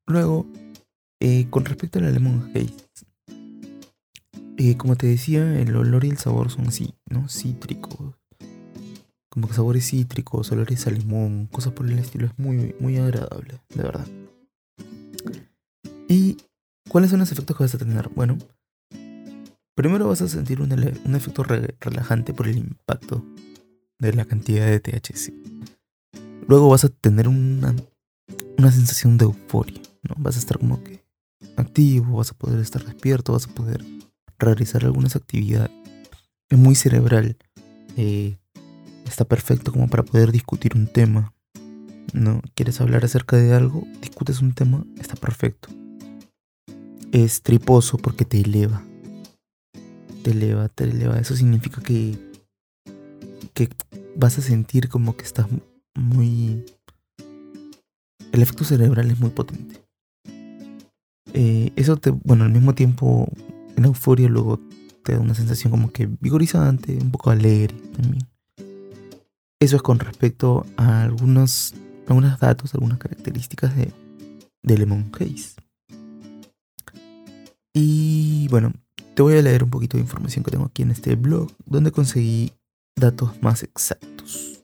Luego, 0.05 0.47
eh, 1.19 1.47
con 1.49 1.65
respecto 1.65 1.99
a 1.99 2.01
la 2.03 2.11
Lemon 2.11 2.51
Haze, 2.53 2.73
eh, 4.57 4.75
como 4.77 4.95
te 4.95 5.07
decía, 5.07 5.59
el 5.59 5.75
olor 5.75 6.03
y 6.05 6.09
el 6.09 6.17
sabor 6.17 6.49
son 6.49 6.67
así, 6.67 6.95
¿no? 7.09 7.29
Cítricos, 7.29 8.15
como 9.29 9.47
que 9.47 9.53
sabores 9.53 9.89
cítricos, 9.89 10.51
olores 10.51 10.87
a 10.87 10.91
limón, 10.91 11.47
cosas 11.47 11.73
por 11.73 11.89
el 11.89 11.99
estilo. 11.99 12.27
Es 12.27 12.37
muy, 12.37 12.75
muy 12.79 12.97
agradable, 12.97 13.59
de 13.69 13.83
verdad. 13.83 14.07
¿Y 16.07 16.37
cuáles 16.89 17.09
son 17.09 17.19
los 17.19 17.31
efectos 17.31 17.57
que 17.57 17.63
vas 17.63 17.75
a 17.75 17.77
tener? 17.77 18.09
Bueno, 18.09 18.37
primero 19.75 20.07
vas 20.07 20.21
a 20.21 20.27
sentir 20.27 20.61
un, 20.61 20.71
efecto 21.15 21.43
relajante 21.43 22.33
por 22.33 22.47
el 22.47 22.57
impacto 22.57 23.23
de 23.99 24.13
la 24.13 24.25
cantidad 24.25 24.65
de 24.65 24.79
THC. 24.79 25.33
Luego 26.47 26.69
vas 26.69 26.85
a 26.85 26.89
tener 26.89 27.27
una, 27.27 27.75
una 28.57 28.71
sensación 28.71 29.17
de 29.17 29.25
euforia, 29.25 29.81
¿no? 30.03 30.15
Vas 30.17 30.37
a 30.37 30.39
estar 30.39 30.57
como 30.59 30.81
que 30.83 31.03
activo, 31.57 32.17
vas 32.17 32.31
a 32.31 32.37
poder 32.37 32.59
estar 32.59 32.83
despierto, 32.85 33.33
vas 33.33 33.47
a 33.47 33.53
poder 33.53 33.83
realizar 34.39 34.85
algunas 34.85 35.15
actividades. 35.15 35.71
Es 36.49 36.57
muy 36.57 36.75
cerebral. 36.75 37.37
Eh, 37.97 38.37
está 39.09 39.25
perfecto 39.25 39.71
como 39.71 39.87
para 39.87 40.03
poder 40.03 40.31
discutir 40.31 40.75
un 40.75 40.87
tema. 40.87 41.33
¿no? 42.13 42.41
¿Quieres 42.55 42.79
hablar 42.81 43.05
acerca 43.05 43.37
de 43.37 43.53
algo? 43.53 43.85
Discutes 44.01 44.41
un 44.41 44.53
tema, 44.53 44.85
está 44.99 45.15
perfecto. 45.15 45.69
Es 47.11 47.41
triposo 47.41 47.97
porque 47.97 48.25
te 48.25 48.39
eleva. 48.39 48.83
Te 50.23 50.31
eleva, 50.31 50.67
te 50.69 50.85
eleva. 50.85 51.17
Eso 51.19 51.35
significa 51.35 51.81
que, 51.81 52.17
que 53.53 53.69
vas 54.15 54.37
a 54.37 54.41
sentir 54.41 54.89
como 54.89 55.15
que 55.15 55.23
estás 55.23 55.47
muy... 55.95 56.65
El 58.31 58.41
efecto 58.41 58.63
cerebral 58.65 59.09
es 59.09 59.19
muy 59.19 59.29
potente. 59.29 59.81
Eh, 61.33 61.71
eso 61.75 61.97
te, 61.97 62.11
bueno, 62.11 62.43
al 62.43 62.51
mismo 62.51 62.73
tiempo, 62.75 63.27
en 63.75 63.85
euforia 63.85 64.27
luego 64.27 64.59
te 65.03 65.13
da 65.13 65.19
una 65.19 65.33
sensación 65.33 65.71
como 65.71 65.91
que 65.91 66.07
vigorizante, 66.19 66.97
un 67.01 67.11
poco 67.11 67.29
alegre 67.29 67.75
también. 67.95 68.27
Eso 69.59 69.75
es 69.75 69.81
con 69.81 69.99
respecto 69.99 70.65
a 70.77 71.01
algunos, 71.01 71.73
algunos 72.07 72.39
datos, 72.39 72.73
algunas 72.75 72.99
características 72.99 73.75
de, 73.75 73.91
de 74.61 74.77
Lemon 74.77 75.11
Haze. 75.19 75.55
Y 77.73 78.47
bueno, 78.49 78.73
te 79.15 79.23
voy 79.23 79.35
a 79.37 79.41
leer 79.41 79.63
un 79.63 79.71
poquito 79.71 79.97
de 79.97 80.03
información 80.03 80.43
que 80.43 80.51
tengo 80.51 80.65
aquí 80.65 80.83
en 80.83 80.91
este 80.91 81.15
blog, 81.15 81.51
donde 81.65 81.91
conseguí 81.91 82.53
datos 82.95 83.41
más 83.41 83.63
exactos. 83.63 84.61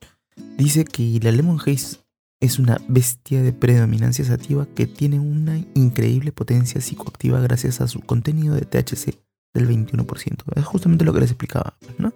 Dice 0.58 0.86
que 0.86 1.20
la 1.24 1.32
Lemon 1.32 1.60
Haze 1.60 1.98
es 2.40 2.60
una 2.60 2.80
bestia 2.88 3.42
de 3.42 3.54
predominancia 3.54 4.26
sativa 4.26 4.68
que 4.76 4.86
tiene 4.86 5.20
una 5.20 5.58
increíble 5.74 6.32
potencia 6.32 6.82
psicoactiva 6.82 7.40
gracias 7.40 7.82
a 7.82 7.88
su 7.88 8.02
contenido 8.02 8.54
de 8.54 8.62
THC 8.62 9.18
del 9.56 9.68
21%. 9.68 10.44
Es 10.56 10.66
justamente 10.66 11.06
lo 11.06 11.14
que 11.14 11.22
les 11.22 11.32
explicaba, 11.32 11.78
¿no? 11.98 12.14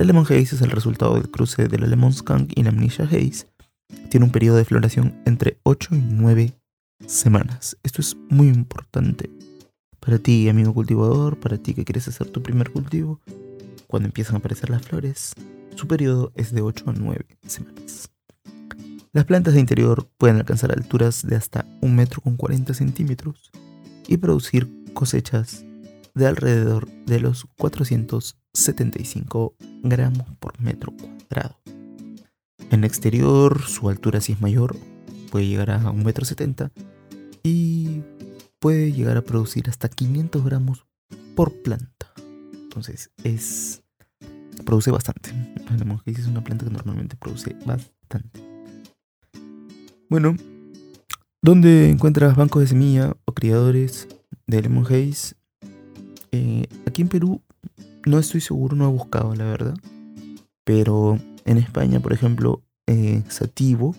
La 0.00 0.06
Lemon 0.06 0.24
Haze 0.24 0.54
es 0.54 0.62
el 0.62 0.70
resultado 0.70 1.12
del 1.16 1.30
cruce 1.30 1.68
de 1.68 1.78
la 1.78 1.86
Lemon 1.86 2.14
Skunk 2.14 2.54
y 2.56 2.62
la 2.62 2.70
Amnesia 2.70 3.04
Haze. 3.04 3.46
Tiene 4.08 4.24
un 4.24 4.32
periodo 4.32 4.56
de 4.56 4.64
floración 4.64 5.20
entre 5.26 5.58
8 5.64 5.94
y 5.94 5.98
9 5.98 6.54
semanas. 7.06 7.76
Esto 7.82 8.00
es 8.00 8.16
muy 8.30 8.48
importante 8.48 9.28
para 10.00 10.18
ti, 10.18 10.48
amigo 10.48 10.72
cultivador, 10.72 11.38
para 11.38 11.58
ti 11.58 11.74
que 11.74 11.84
quieres 11.84 12.08
hacer 12.08 12.28
tu 12.28 12.42
primer 12.42 12.70
cultivo. 12.70 13.20
Cuando 13.88 14.06
empiezan 14.06 14.36
a 14.36 14.38
aparecer 14.38 14.70
las 14.70 14.80
flores, 14.80 15.34
su 15.74 15.86
periodo 15.86 16.32
es 16.34 16.50
de 16.54 16.62
8 16.62 16.84
a 16.86 16.92
9 16.94 17.26
semanas. 17.46 18.10
Las 19.12 19.26
plantas 19.26 19.52
de 19.52 19.60
interior 19.60 20.08
pueden 20.16 20.38
alcanzar 20.38 20.72
alturas 20.72 21.26
de 21.26 21.36
hasta 21.36 21.66
1 21.82 21.94
metro 21.94 22.22
con 22.22 22.38
40 22.38 22.72
centímetros 22.72 23.50
y 24.08 24.16
producir 24.16 24.66
cosechas 24.94 25.62
de 26.14 26.26
alrededor 26.26 26.88
de 27.04 27.20
los 27.20 27.44
475 28.52 29.54
gramos 29.82 30.26
por 30.40 30.60
metro 30.60 30.92
cuadrado. 30.92 31.60
En 32.70 32.84
exterior 32.84 33.62
su 33.62 33.88
altura 33.88 34.20
sí 34.20 34.32
es 34.32 34.40
mayor, 34.40 34.76
puede 35.30 35.46
llegar 35.46 35.70
a 35.70 35.90
1 35.90 36.04
metro 36.04 36.24
70 36.24 36.72
y 37.42 38.02
puede 38.58 38.92
llegar 38.92 39.16
a 39.16 39.22
producir 39.22 39.68
hasta 39.68 39.88
500 39.88 40.44
gramos 40.44 40.84
por 41.36 41.62
planta. 41.62 42.12
Entonces 42.52 43.10
es 43.22 43.82
produce 44.64 44.90
bastante. 44.90 45.30
La 45.68 46.02
es 46.06 46.26
una 46.26 46.42
planta 46.42 46.64
que 46.64 46.72
normalmente 46.72 47.16
produce 47.16 47.56
bastante. 47.64 48.40
Bueno, 50.08 50.36
¿dónde 51.40 51.88
encuentras 51.88 52.36
bancos 52.36 52.62
de 52.62 52.68
semilla 52.68 53.16
o 53.24 53.32
criadores 53.32 54.08
de 54.46 54.62
Lemon 54.62 54.84
Haze? 54.86 55.36
Eh, 56.32 56.66
aquí 56.86 57.02
en 57.02 57.08
Perú 57.08 57.42
no 58.06 58.18
estoy 58.18 58.40
seguro, 58.40 58.76
no 58.76 58.88
he 58.88 58.92
buscado 58.92 59.34
la 59.34 59.44
verdad. 59.44 59.74
Pero 60.64 61.18
en 61.44 61.58
España, 61.58 62.00
por 62.00 62.12
ejemplo, 62.12 62.62
eh, 62.86 63.22
Sativo 63.28 63.94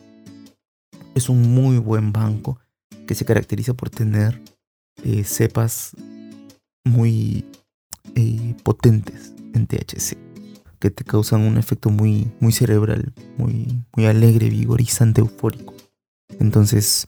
es 1.15 1.29
un 1.29 1.53
muy 1.53 1.77
buen 1.77 2.11
banco 2.11 2.59
que 3.07 3.15
se 3.15 3.25
caracteriza 3.25 3.73
por 3.73 3.89
tener 3.89 4.41
eh, 5.03 5.23
cepas 5.23 5.95
muy 6.85 7.45
potentes 8.63 9.33
en 9.53 9.67
THC 9.67 10.17
que 10.81 10.89
te 10.89 11.03
causan 11.03 11.41
un 11.41 11.57
efecto 11.57 11.91
muy, 11.91 12.31
muy 12.39 12.51
cerebral, 12.51 13.13
muy, 13.37 13.83
muy 13.95 14.07
alegre, 14.07 14.49
vigorizante, 14.49 15.21
eufórico. 15.21 15.75
Entonces, 16.39 17.07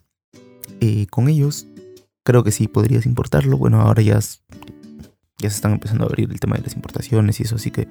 eh, 0.80 1.08
con 1.08 1.28
ellos, 1.28 1.66
creo 2.24 2.44
que 2.44 2.52
sí 2.52 2.68
podrías 2.68 3.08
importarlo. 3.08 3.58
Bueno, 3.58 3.82
ahora 3.82 4.04
ya, 4.04 4.20
ya 5.40 5.50
se 5.50 5.56
están 5.56 5.74
empezando 5.74 6.04
a 6.04 6.08
abrir 6.08 6.32
el 6.32 6.40
tema 6.40 6.56
de 6.56 6.64
las 6.64 6.76
importaciones 6.76 7.40
y 7.40 7.44
eso, 7.44 7.56
así 7.56 7.72
que 7.72 7.88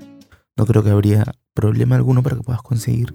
no 0.57 0.67
creo 0.67 0.83
que 0.83 0.91
habría 0.91 1.25
problema 1.55 1.97
alguno 1.97 2.23
para 2.23 2.37
que 2.37 2.43
puedas 2.43 2.63
conseguir 2.63 3.13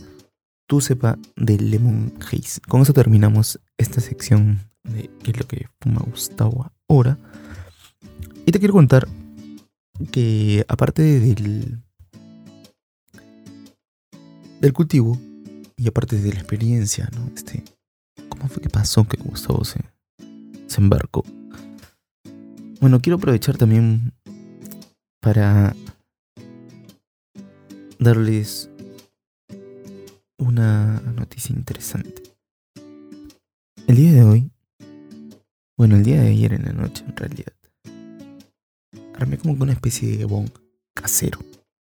tu 0.68 0.82
cepa 0.82 1.18
de 1.36 1.58
Lemon 1.58 2.14
Haze. 2.20 2.60
Con 2.68 2.82
eso 2.82 2.94
terminamos 2.94 3.60
esta 3.78 4.02
sección 4.02 4.60
de 4.84 5.10
qué 5.24 5.32
es 5.32 5.40
lo 5.40 5.48
que 5.48 5.68
fuma 5.80 6.02
Gustavo 6.06 6.72
ahora. 6.90 7.18
Y 8.46 8.52
te 8.52 8.60
quiero 8.60 8.74
contar 8.74 9.08
que 10.12 10.66
aparte 10.68 11.02
del, 11.02 11.82
del 14.62 14.74
cultivo 14.74 15.20
y 15.78 15.88
aparte 15.88 16.20
de 16.20 16.34
la 16.34 16.40
experiencia, 16.40 17.10
¿no? 17.16 17.32
Este, 17.36 17.64
¿Cómo 18.30 18.48
fue 18.48 18.62
que 18.62 18.70
pasó 18.70 19.08
que 19.08 19.18
Gustavo 19.18 19.64
se, 19.64 19.80
se 20.68 20.82
embarcó? 20.82 21.24
Bueno, 22.80 23.00
quiero 23.00 23.18
aprovechar 23.18 23.58
también 23.58 24.14
para 25.20 25.76
darles 28.00 28.70
una 30.38 31.02
noticia 31.16 31.56
interesante. 31.56 32.24
El 33.88 33.96
día 33.96 34.14
de 34.14 34.24
hoy, 34.24 34.52
bueno, 35.78 35.96
el 35.96 36.04
día 36.04 36.22
de 36.22 36.30
ayer 36.30 36.54
en 36.54 36.66
la 36.66 36.74
noche 36.74 37.04
en 37.08 37.16
realidad, 37.16 37.54
armé 39.16 39.38
como 39.38 39.62
una 39.64 39.74
especie 39.74 40.18
de 40.18 40.26
bong 40.26 40.50
casero, 40.94 41.40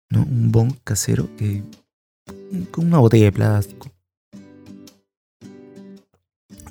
¿no? 0.09 0.23
Un 0.23 0.51
bong 0.51 0.73
casero 0.83 1.29
que 1.37 1.63
con 2.71 2.87
una 2.87 2.99
botella 2.99 3.25
de 3.25 3.31
plástico, 3.31 3.91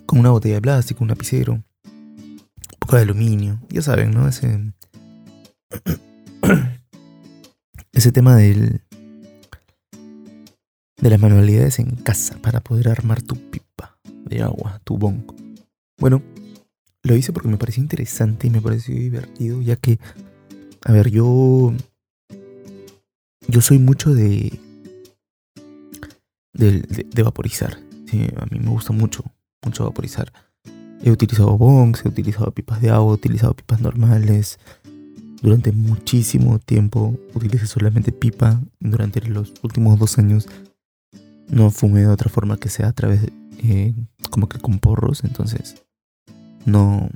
con 0.06 0.18
una 0.18 0.30
botella 0.30 0.56
de 0.56 0.62
plástico, 0.62 1.04
un 1.04 1.08
lapicero, 1.08 1.52
un 1.52 2.42
poco 2.78 2.96
de 2.96 3.02
aluminio, 3.02 3.60
ya 3.68 3.82
saben, 3.82 4.10
¿no? 4.10 4.26
Ese, 4.26 4.72
ese 7.98 8.12
tema 8.12 8.36
del, 8.36 8.80
de 11.00 11.10
las 11.10 11.20
manualidades 11.20 11.78
en 11.78 11.96
casa 11.96 12.38
para 12.40 12.60
poder 12.60 12.88
armar 12.88 13.22
tu 13.22 13.34
pipa 13.50 13.98
de 14.24 14.42
agua, 14.42 14.80
tu 14.84 14.96
bongo. 14.96 15.34
Bueno, 15.98 16.22
lo 17.02 17.16
hice 17.16 17.32
porque 17.32 17.48
me 17.48 17.56
pareció 17.56 17.82
interesante 17.82 18.46
y 18.46 18.50
me 18.50 18.60
pareció 18.60 18.94
divertido, 18.94 19.60
ya 19.62 19.76
que, 19.76 19.98
a 20.84 20.92
ver, 20.92 21.10
yo, 21.10 21.74
yo 23.48 23.60
soy 23.60 23.78
mucho 23.78 24.14
de, 24.14 24.60
de, 26.52 26.80
de, 26.80 27.22
vaporizar. 27.22 27.78
A 28.36 28.46
mí 28.46 28.60
me 28.60 28.70
gusta 28.70 28.92
mucho 28.92 29.24
mucho 29.64 29.84
vaporizar. 29.84 30.32
He 31.02 31.10
utilizado 31.10 31.58
bongs, 31.58 32.04
he 32.04 32.08
utilizado 32.08 32.52
pipas 32.52 32.80
de 32.80 32.90
agua, 32.90 33.12
he 33.12 33.14
utilizado 33.14 33.54
pipas 33.54 33.80
normales. 33.80 34.58
Durante 35.42 35.72
muchísimo 35.72 36.58
tiempo 36.58 37.18
utilicé 37.34 37.66
solamente 37.66 38.12
pipa. 38.12 38.60
Durante 38.80 39.20
los 39.22 39.54
últimos 39.62 39.98
dos 39.98 40.18
años 40.18 40.48
no 41.48 41.70
fumé 41.70 42.00
de 42.00 42.08
otra 42.08 42.30
forma 42.30 42.58
que 42.58 42.68
sea 42.68 42.88
a 42.88 42.92
través 42.92 43.20
eh, 43.62 43.94
como 44.30 44.48
que 44.48 44.58
con 44.58 44.78
porros. 44.78 45.24
Entonces 45.24 45.82
no, 46.64 47.08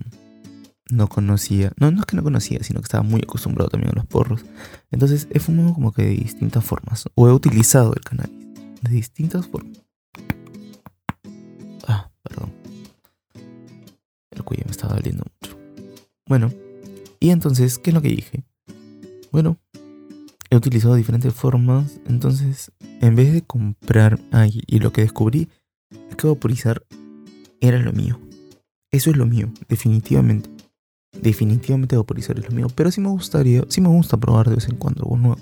no 0.90 1.08
conocía. 1.08 1.72
No, 1.78 1.90
no 1.90 2.00
es 2.00 2.06
que 2.06 2.16
no 2.16 2.22
conocía, 2.22 2.62
sino 2.62 2.80
que 2.80 2.86
estaba 2.86 3.02
muy 3.02 3.20
acostumbrado 3.22 3.70
también 3.70 3.92
a 3.92 3.96
los 3.96 4.06
porros. 4.06 4.44
Entonces 4.90 5.28
he 5.30 5.40
fumado 5.40 5.74
como 5.74 5.92
que 5.92 6.02
de 6.02 6.10
distintas 6.10 6.64
formas. 6.64 7.04
O 7.14 7.28
he 7.28 7.32
utilizado 7.32 7.94
el 7.94 8.00
cannabis 8.00 8.32
de 8.82 8.90
distintas 8.90 9.46
formas. 9.46 9.82
me 14.64 14.70
estaba 14.70 14.94
doliendo 14.94 15.24
mucho. 15.40 15.58
Bueno, 16.26 16.52
y 17.22 17.30
entonces, 17.30 17.78
¿qué 17.78 17.90
es 17.90 17.94
lo 17.94 18.02
que 18.02 18.08
dije? 18.08 18.42
Bueno, 19.30 19.56
he 20.50 20.56
utilizado 20.56 20.96
diferentes 20.96 21.32
formas, 21.32 22.00
entonces, 22.08 22.72
en 23.00 23.14
vez 23.14 23.32
de 23.32 23.42
comprar, 23.42 24.18
ay, 24.32 24.60
y 24.66 24.80
lo 24.80 24.92
que 24.92 25.02
descubrí 25.02 25.48
es 26.10 26.16
que 26.16 26.26
vaporizar 26.26 26.84
era 27.60 27.78
lo 27.78 27.92
mío. 27.92 28.18
Eso 28.90 29.10
es 29.10 29.16
lo 29.16 29.24
mío, 29.24 29.52
definitivamente. 29.68 30.50
Definitivamente 31.12 31.96
vaporizar 31.96 32.36
es 32.40 32.44
lo 32.48 32.56
mío, 32.56 32.66
pero 32.74 32.90
sí 32.90 33.00
me 33.00 33.10
gustaría, 33.10 33.62
sí 33.68 33.80
me 33.80 33.88
gusta 33.88 34.16
probar 34.16 34.48
de 34.48 34.56
vez 34.56 34.68
en 34.68 34.74
cuando 34.74 35.04
algo 35.04 35.16
nuevo. 35.16 35.40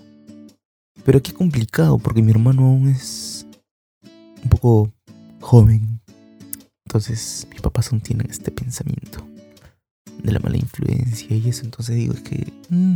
Pero 1.02 1.16
aquí 1.16 1.32
complicado 1.32 1.98
porque 1.98 2.20
mi 2.20 2.30
hermano 2.30 2.66
aún 2.66 2.88
es 2.88 3.46
un 4.42 4.50
poco 4.50 4.92
joven 5.40 6.00
entonces 6.84 7.46
mis 7.50 7.60
papás 7.60 7.92
aún 7.92 8.00
tienen 8.00 8.28
este 8.28 8.50
pensamiento 8.50 9.29
de 10.22 10.32
la 10.32 10.38
mala 10.40 10.56
influencia 10.56 11.36
y 11.36 11.48
eso. 11.48 11.64
Entonces 11.64 11.96
digo, 11.96 12.14
es 12.14 12.22
que... 12.22 12.52
Mm, 12.68 12.94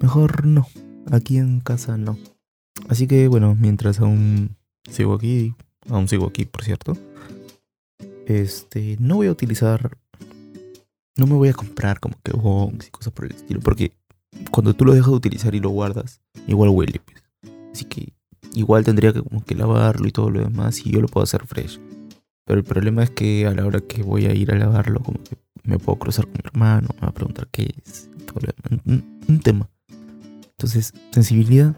mejor 0.00 0.46
no. 0.46 0.66
Aquí 1.10 1.38
en 1.38 1.60
casa 1.60 1.96
no. 1.96 2.18
Así 2.88 3.06
que 3.06 3.28
bueno, 3.28 3.54
mientras 3.54 4.00
aún 4.00 4.56
sigo 4.90 5.14
aquí, 5.14 5.54
aún 5.88 6.08
sigo 6.08 6.26
aquí, 6.26 6.44
por 6.44 6.62
cierto. 6.62 6.96
Este, 8.26 8.96
no 8.98 9.16
voy 9.16 9.28
a 9.28 9.32
utilizar, 9.32 9.96
no 11.16 11.26
me 11.26 11.34
voy 11.34 11.48
a 11.48 11.52
comprar 11.52 12.00
como 12.00 12.16
que 12.22 12.32
bongs 12.32 12.88
y 12.88 12.90
cosas 12.90 13.12
por 13.12 13.26
el 13.26 13.32
estilo, 13.32 13.60
porque 13.60 13.92
cuando 14.50 14.74
tú 14.74 14.84
lo 14.84 14.94
dejas 14.94 15.10
de 15.10 15.16
utilizar 15.16 15.54
y 15.54 15.60
lo 15.60 15.70
guardas, 15.70 16.20
igual 16.46 16.70
huele, 16.70 17.00
pues. 17.04 17.22
Así 17.72 17.84
que 17.84 18.12
igual 18.54 18.84
tendría 18.84 19.12
que 19.12 19.22
como 19.22 19.44
que 19.44 19.54
lavarlo 19.54 20.08
y 20.08 20.12
todo 20.12 20.30
lo 20.30 20.40
demás 20.40 20.84
y 20.84 20.90
yo 20.90 21.00
lo 21.00 21.08
puedo 21.08 21.24
hacer 21.24 21.46
fresh. 21.46 21.80
Pero 22.44 22.58
el 22.58 22.64
problema 22.64 23.02
es 23.02 23.10
que 23.10 23.46
a 23.46 23.52
la 23.52 23.64
hora 23.64 23.80
que 23.80 24.02
voy 24.02 24.26
a 24.26 24.34
ir 24.34 24.52
a 24.52 24.56
lavarlo, 24.56 25.00
como 25.00 25.22
que 25.22 25.36
me 25.66 25.78
puedo 25.78 25.98
cruzar 25.98 26.24
con 26.26 26.34
mi 26.34 26.40
hermano, 26.44 26.88
me 26.94 27.00
va 27.02 27.08
a 27.08 27.14
preguntar 27.14 27.48
qué 27.50 27.74
es. 27.84 28.08
Un, 28.84 29.20
un 29.28 29.40
tema. 29.40 29.68
Entonces, 30.50 30.92
sensibilidad 31.10 31.74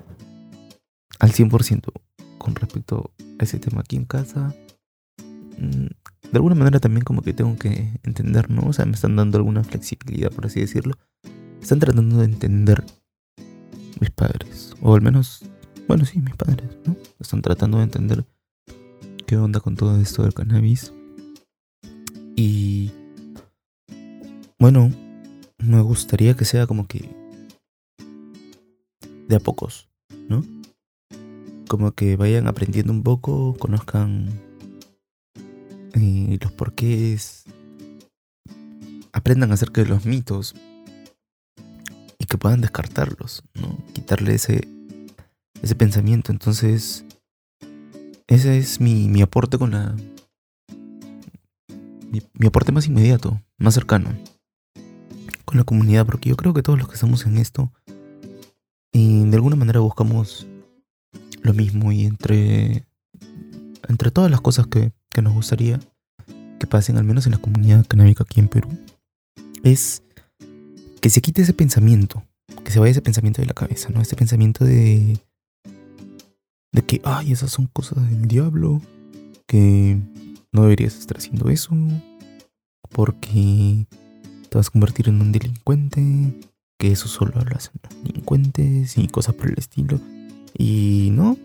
al 1.18 1.33
100% 1.33 1.92
con 2.38 2.55
respecto 2.55 3.12
a 3.38 3.44
ese 3.44 3.59
tema 3.59 3.81
aquí 3.81 3.96
en 3.96 4.05
casa. 4.05 4.55
Mm, 5.59 5.87
De 6.31 6.35
alguna 6.35 6.55
manera 6.55 6.79
también 6.81 7.05
como 7.05 7.22
que 7.22 7.33
tengo 7.33 7.57
que 7.57 7.92
entender, 8.03 8.51
¿no? 8.51 8.68
O 8.68 8.72
sea, 8.72 8.85
me 8.87 8.92
están 8.92 9.16
dando 9.16 9.38
alguna 9.38 9.64
flexibilidad, 9.64 10.31
por 10.31 10.46
así 10.46 10.61
decirlo. 10.61 10.94
Están 11.61 11.81
tratando 11.81 12.18
de 12.18 12.24
entender 12.24 12.85
mis 14.01 14.11
padres. 14.11 14.74
O 14.81 14.94
al 14.94 15.03
menos, 15.03 15.44
bueno, 15.87 16.05
sí, 16.05 16.20
mis 16.20 16.37
padres, 16.37 16.68
¿no? 16.87 16.96
Están 17.18 17.42
tratando 17.42 17.79
de 17.79 17.85
entender 17.85 18.24
qué 19.27 19.37
onda 19.37 19.61
con 19.61 19.74
todo 19.77 20.01
esto 20.01 20.22
del 20.22 20.35
cannabis. 20.35 20.92
Y 22.37 22.92
bueno, 24.58 24.90
me 25.58 25.80
gustaría 25.82 26.34
que 26.34 26.44
sea 26.44 26.66
como 26.66 26.86
que 26.86 27.08
de 29.28 29.36
a 29.36 29.40
pocos, 29.40 29.88
¿no? 30.28 30.44
Como 31.68 31.92
que 31.92 32.16
vayan 32.16 32.48
aprendiendo 32.48 32.92
un 32.92 33.02
poco, 33.02 33.54
conozcan 33.58 34.28
eh, 35.94 36.38
los 36.40 36.52
porqués, 36.52 37.44
aprendan 39.12 39.52
acerca 39.52 39.82
de 39.82 39.88
los 39.88 40.06
mitos 40.06 40.54
y 42.18 42.24
que 42.24 42.38
puedan 42.38 42.60
descartarlos, 42.60 43.44
¿no? 43.54 43.78
Quitarle 43.92 44.34
ese, 44.34 44.66
ese 45.62 45.74
pensamiento. 45.76 46.32
Entonces, 46.32 47.04
ese 48.26 48.58
es 48.58 48.80
mi, 48.80 49.08
mi 49.08 49.22
aporte 49.22 49.56
con 49.56 49.70
la... 49.70 49.94
Mi, 52.10 52.22
mi 52.32 52.46
aporte 52.46 52.72
más 52.72 52.86
inmediato, 52.86 53.42
más 53.58 53.74
cercano, 53.74 54.10
con 55.48 55.56
la 55.56 55.64
comunidad, 55.64 56.04
porque 56.04 56.28
yo 56.28 56.37
creo 56.37 56.52
que 56.52 56.62
todos 56.62 56.78
los 56.78 56.88
que 56.88 56.94
estamos 56.94 57.24
en 57.24 57.38
esto, 57.38 57.72
y 58.92 59.24
de 59.24 59.34
alguna 59.34 59.56
manera 59.56 59.80
buscamos 59.80 60.46
lo 61.40 61.54
mismo 61.54 61.90
y 61.90 62.04
entre, 62.04 62.84
entre 63.88 64.11
todas 64.11 64.30
las 64.30 64.42
cosas 64.42 64.66
que, 64.66 64.92
que 65.08 65.22
nos 65.22 65.32
gustaría 65.32 65.80
que 66.61 66.66
pasen, 66.66 66.98
al 66.98 67.04
menos 67.04 67.24
en 67.24 67.32
la 67.32 67.38
comunidad 67.38 67.87
canábica 67.87 68.24
aquí 68.24 68.40
en 68.40 68.48
Perú, 68.48 68.68
es 69.62 70.02
que 71.00 71.08
se 71.08 71.22
quite 71.22 71.40
ese 71.40 71.54
pensamiento, 71.54 72.22
que 72.62 72.70
se 72.70 72.78
vaya 72.78 72.90
ese 72.90 73.00
pensamiento 73.00 73.40
de 73.40 73.46
la 73.46 73.54
cabeza, 73.54 73.88
¿no? 73.88 74.02
Ese 74.02 74.16
pensamiento 74.16 74.66
de, 74.66 75.18
de 76.72 76.82
que, 76.82 77.00
ay, 77.04 77.32
esas 77.32 77.52
son 77.52 77.68
cosas 77.68 78.06
del 78.11 78.28
diablo, 78.28 78.82
que 79.46 79.96
no 80.52 80.62
deberías 80.64 80.98
estar 80.98 81.16
haciendo 81.16 81.48
eso, 81.48 81.74
porque 82.90 83.87
te 84.48 84.58
vas 84.58 84.68
a 84.68 84.70
convertir 84.70 85.08
en 85.08 85.20
un 85.20 85.32
delincuente, 85.32 86.40
que 86.78 86.92
eso 86.92 87.08
solo 87.08 87.40
lo 87.40 87.56
hacen 87.56 87.72
los 87.82 88.02
delincuentes 88.04 88.96
y 88.98 89.08
cosas 89.08 89.34
por 89.34 89.48
el 89.48 89.58
estilo. 89.58 90.00
Y 90.56 91.11
no, 91.12 91.37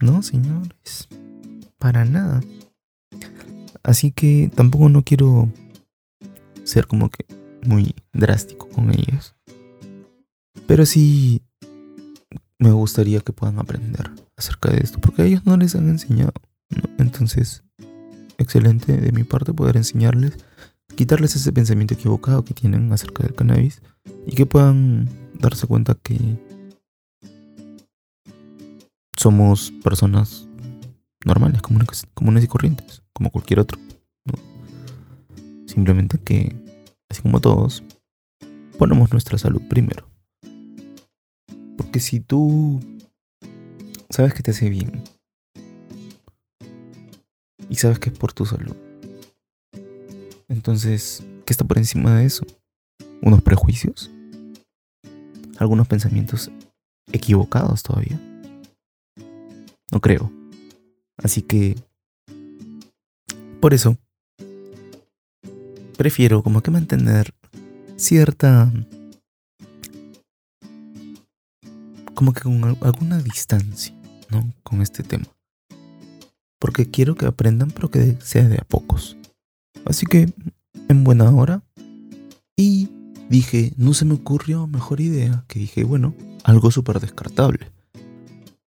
no, 0.00 0.22
señores, 0.22 1.08
para 1.78 2.04
nada. 2.04 2.42
Así 3.82 4.10
que 4.10 4.50
tampoco 4.54 4.88
no 4.88 5.02
quiero 5.02 5.50
ser 6.64 6.86
como 6.86 7.10
que 7.10 7.24
muy 7.64 7.94
drástico 8.12 8.68
con 8.68 8.90
ellos. 8.90 9.34
Pero 10.66 10.86
sí 10.86 11.42
me 12.58 12.72
gustaría 12.72 13.20
que 13.20 13.32
puedan 13.32 13.58
aprender 13.58 14.10
acerca 14.36 14.70
de 14.70 14.78
esto, 14.78 15.00
porque 15.00 15.22
a 15.22 15.24
ellos 15.26 15.46
no 15.46 15.56
les 15.56 15.74
han 15.74 15.88
enseñado. 15.88 16.32
Entonces, 16.98 17.62
excelente 18.38 18.96
de 18.96 19.12
mi 19.12 19.24
parte 19.24 19.52
poder 19.52 19.76
enseñarles, 19.76 20.38
quitarles 20.94 21.36
ese 21.36 21.52
pensamiento 21.52 21.94
equivocado 21.94 22.44
que 22.44 22.54
tienen 22.54 22.92
acerca 22.92 23.22
del 23.22 23.34
cannabis 23.34 23.82
y 24.26 24.34
que 24.34 24.46
puedan 24.46 25.08
darse 25.34 25.66
cuenta 25.66 25.96
que 26.02 26.18
somos 29.16 29.72
personas 29.82 30.46
normales, 31.24 31.60
comunes, 31.62 32.06
comunes 32.14 32.44
y 32.44 32.46
corrientes, 32.46 33.02
como 33.12 33.30
cualquier 33.30 33.60
otro. 33.60 33.78
Simplemente 35.66 36.18
que, 36.18 36.54
así 37.10 37.22
como 37.22 37.40
todos, 37.40 37.82
ponemos 38.78 39.10
nuestra 39.12 39.36
salud 39.36 39.62
primero. 39.68 40.08
Porque 41.76 42.00
si 42.00 42.20
tú 42.20 42.80
sabes 44.10 44.32
que 44.32 44.42
te 44.42 44.52
hace 44.52 44.70
bien 44.70 45.02
y 47.68 47.74
sabes 47.74 47.98
que 47.98 48.10
es 48.10 48.18
por 48.18 48.32
tu 48.32 48.46
salud, 48.46 48.76
entonces, 50.48 51.22
¿qué 51.44 51.52
está 51.52 51.64
por 51.64 51.78
encima 51.78 52.16
de 52.16 52.26
eso? 52.26 52.44
¿Unos 53.22 53.42
prejuicios? 53.42 54.10
¿Algunos 55.58 55.88
pensamientos 55.88 56.50
equivocados 57.12 57.82
todavía? 57.82 58.20
No 59.90 60.00
creo. 60.00 60.30
Así 61.16 61.42
que... 61.42 61.76
Por 63.60 63.74
eso... 63.74 63.96
Prefiero 65.96 66.42
como 66.42 66.60
que 66.60 66.70
mantener 66.70 67.32
cierta... 67.96 68.70
Como 72.14 72.32
que 72.32 72.40
con 72.42 72.64
al- 72.64 72.78
alguna 72.82 73.18
distancia, 73.18 73.94
¿no? 74.30 74.52
Con 74.62 74.82
este 74.82 75.02
tema. 75.02 75.26
Porque 76.58 76.90
quiero 76.90 77.14
que 77.14 77.26
aprendan, 77.26 77.70
pero 77.70 77.90
que 77.90 78.16
sea 78.20 78.48
de 78.48 78.56
a 78.56 78.64
pocos. 78.64 79.16
Así 79.86 80.06
que, 80.06 80.32
en 80.88 81.04
buena 81.04 81.30
hora. 81.30 81.62
Y 82.56 82.88
dije, 83.28 83.72
no 83.76 83.94
se 83.94 84.04
me 84.04 84.14
ocurrió 84.14 84.66
mejor 84.66 85.00
idea 85.00 85.44
que 85.48 85.60
dije, 85.60 85.84
bueno, 85.84 86.14
algo 86.44 86.70
súper 86.70 87.00
descartable. 87.00 87.70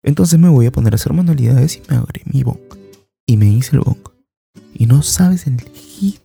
Entonces 0.03 0.39
me 0.39 0.49
voy 0.49 0.67
a 0.67 0.73
poner 0.73 0.93
a 0.95 0.97
hacer 0.97 1.13
manualidades 1.13 1.77
y 1.77 1.83
me 1.89 1.97
agarré 1.97 2.23
mi 2.27 2.43
bong. 2.43 2.59
Y 3.27 3.37
me 3.37 3.49
hice 3.49 3.77
el 3.77 3.81
bong. 3.81 3.99
Y 4.75 4.87
no 4.87 5.03
sabes 5.03 5.47
el 5.47 5.61
hit 5.61 6.21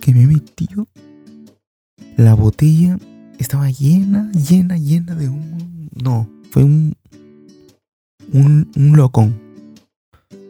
que 0.00 0.14
me 0.14 0.22
he 0.22 0.26
metido. 0.26 0.86
La 2.16 2.34
botella 2.34 2.98
estaba 3.38 3.70
llena, 3.70 4.30
llena, 4.32 4.76
llena 4.76 5.14
de 5.14 5.28
un... 5.28 5.90
No, 6.02 6.28
fue 6.50 6.64
un... 6.64 6.94
Un, 8.32 8.70
un 8.76 8.96
locón. 8.96 9.34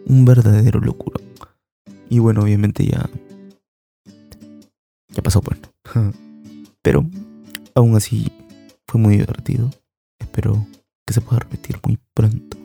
Un 0.06 0.24
verdadero 0.24 0.80
locura. 0.80 1.20
Y 2.10 2.18
bueno, 2.18 2.42
obviamente 2.42 2.86
ya... 2.86 3.08
Ya 5.14 5.22
pasó, 5.22 5.40
bueno. 5.40 5.62
Pero 6.82 7.08
aún 7.74 7.96
así 7.96 8.30
fue 8.86 9.00
muy 9.00 9.16
divertido. 9.16 9.70
Espero 10.18 10.66
que 11.06 11.14
se 11.14 11.20
pueda 11.20 11.40
repetir 11.40 11.78
muy 11.84 11.98
pronto. 12.14 12.58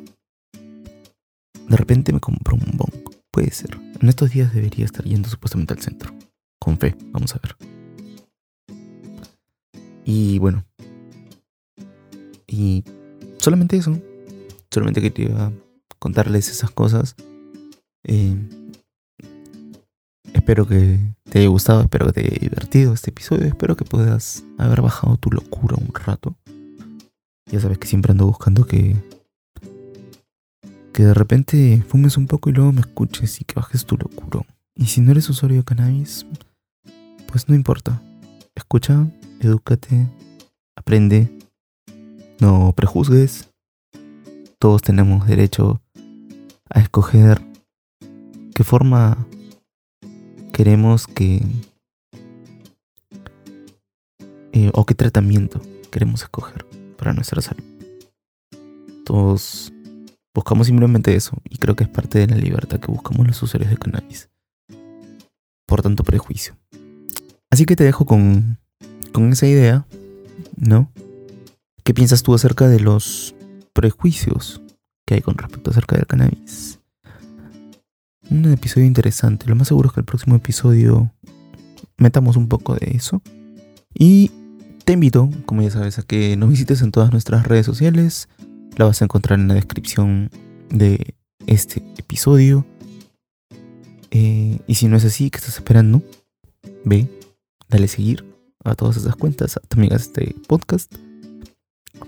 De 0.54 1.78
repente 1.78 2.12
me 2.12 2.20
compró 2.20 2.56
un 2.56 2.78
bong. 2.78 3.14
Puede 3.32 3.52
ser. 3.52 3.78
En 4.02 4.10
estos 4.10 4.32
días 4.32 4.54
debería 4.54 4.86
estar 4.86 5.06
yendo 5.06 5.30
supuestamente 5.30 5.74
al 5.74 5.82
centro. 5.82 6.14
Con 6.60 6.78
fe, 6.78 6.96
vamos 7.12 7.36
a 7.36 7.40
ver. 7.40 7.56
Y 10.04 10.40
bueno. 10.40 10.66
Y 12.48 12.84
solamente 13.38 13.78
eso. 13.78 14.00
Solamente 14.72 15.02
quería 15.02 15.52
contarles 16.00 16.50
esas 16.50 16.72
cosas. 16.72 17.16
Eh, 18.04 18.36
espero 20.34 20.66
que 20.66 21.00
te 21.30 21.40
haya 21.40 21.48
gustado, 21.48 21.82
espero 21.82 22.08
que 22.08 22.14
te 22.14 22.20
haya 22.22 22.38
divertido 22.40 22.94
este 22.94 23.12
episodio. 23.12 23.46
Espero 23.46 23.76
que 23.76 23.86
puedas 23.86 24.44
haber 24.58 24.82
bajado 24.82 25.18
tu 25.18 25.30
locura 25.32 25.76
un 25.80 25.94
rato. 25.94 26.36
Ya 27.52 27.60
sabes 27.60 27.78
que 27.78 27.88
siempre 27.88 28.12
ando 28.12 28.26
buscando 28.26 28.66
que 28.66 28.96
que 31.00 31.06
de 31.06 31.14
repente 31.14 31.82
fumes 31.88 32.18
un 32.18 32.28
poco 32.28 32.50
y 32.50 32.54
luego 32.54 32.74
me 32.74 32.82
escuches 32.82 33.40
y 33.40 33.46
que 33.46 33.56
bajes 33.56 33.86
tu 33.86 33.96
locura. 33.96 34.42
Y 34.76 34.88
si 34.88 35.00
no 35.00 35.12
eres 35.12 35.30
usuario 35.30 35.58
de 35.58 35.64
cannabis, 35.64 36.26
pues 37.26 37.48
no 37.48 37.56
importa. 37.56 38.02
Escucha, 38.54 39.08
edúcate, 39.40 40.08
aprende, 40.76 41.32
no 42.42 42.74
prejuzgues. 42.76 43.50
Todos 44.58 44.82
tenemos 44.82 45.26
derecho 45.26 45.82
a 46.70 46.82
escoger 46.82 47.42
qué 48.54 48.66
forma 48.66 49.26
queremos 50.52 51.08
que... 51.08 51.42
eh, 54.52 54.72
o 54.74 54.86
qué 54.86 54.96
tratamiento 54.96 55.62
queremos 55.92 56.24
escoger 56.24 56.66
para 56.98 57.14
nuestra 57.14 57.42
salud. 57.42 57.64
Todos 59.06 59.72
Buscamos 60.34 60.68
simplemente 60.68 61.16
eso 61.16 61.38
y 61.50 61.58
creo 61.58 61.76
que 61.76 61.84
es 61.84 61.90
parte 61.90 62.20
de 62.20 62.28
la 62.28 62.38
libertad 62.38 62.80
que 62.80 62.92
buscamos 62.92 63.28
los 63.28 63.42
usuarios 63.42 63.72
de 63.72 63.78
cannabis. 63.78 64.30
Por 65.68 65.82
tanto 65.82 66.04
prejuicio. 66.04 66.56
Así 67.50 67.66
que 67.66 67.76
te 67.76 67.84
dejo 67.84 68.06
con, 68.06 68.58
con 69.12 69.34
esa 69.34 69.48
idea, 69.48 69.86
¿no? 70.56 70.92
¿Qué 71.84 71.94
piensas 71.94 72.22
tú 72.22 72.34
acerca 72.34 72.68
de 72.68 72.80
los 72.80 73.36
prejuicios 73.74 74.62
que 75.06 75.16
hay 75.16 75.22
con 75.22 75.38
respecto 75.38 75.72
acerca 75.72 75.96
del 75.98 76.06
cannabis? 76.06 76.79
Un 78.32 78.46
episodio 78.52 78.86
interesante. 78.86 79.48
Lo 79.48 79.56
más 79.56 79.68
seguro 79.68 79.88
es 79.88 79.94
que 79.94 80.02
el 80.02 80.06
próximo 80.06 80.36
episodio 80.36 81.12
metamos 81.98 82.38
un 82.38 82.48
poco 82.48 82.76
de 82.76 82.92
eso. 82.92 83.24
Y 83.94 84.30
te 84.86 84.94
invito, 84.94 85.32
como 85.48 85.64
ya 85.64 85.72
sabes, 85.72 85.98
a 85.98 86.04
que 86.04 86.38
nos 86.38 86.50
visites 86.52 86.84
en 86.84 86.92
todas 86.92 87.12
nuestras 87.12 87.48
redes 87.48 87.66
sociales. 87.66 88.30
La 88.78 88.86
vas 88.86 89.02
a 89.02 89.06
encontrar 89.06 89.40
en 89.40 89.48
la 89.48 89.56
descripción 89.56 90.30
de 90.70 91.16
este 91.48 91.84
episodio. 91.98 92.68
Eh, 94.12 94.60
y 94.68 94.76
si 94.76 94.88
no 94.88 94.98
es 94.98 95.06
así, 95.06 95.32
¿qué 95.32 95.38
estás 95.38 95.56
esperando? 95.56 96.04
Ve, 96.86 97.08
dale 97.68 97.88
seguir 97.88 98.26
a 98.64 98.76
todas 98.76 98.98
esas 98.98 99.16
cuentas, 99.16 99.60
también 99.70 99.94
a 99.94 99.96
este 99.96 100.36
podcast, 100.48 100.94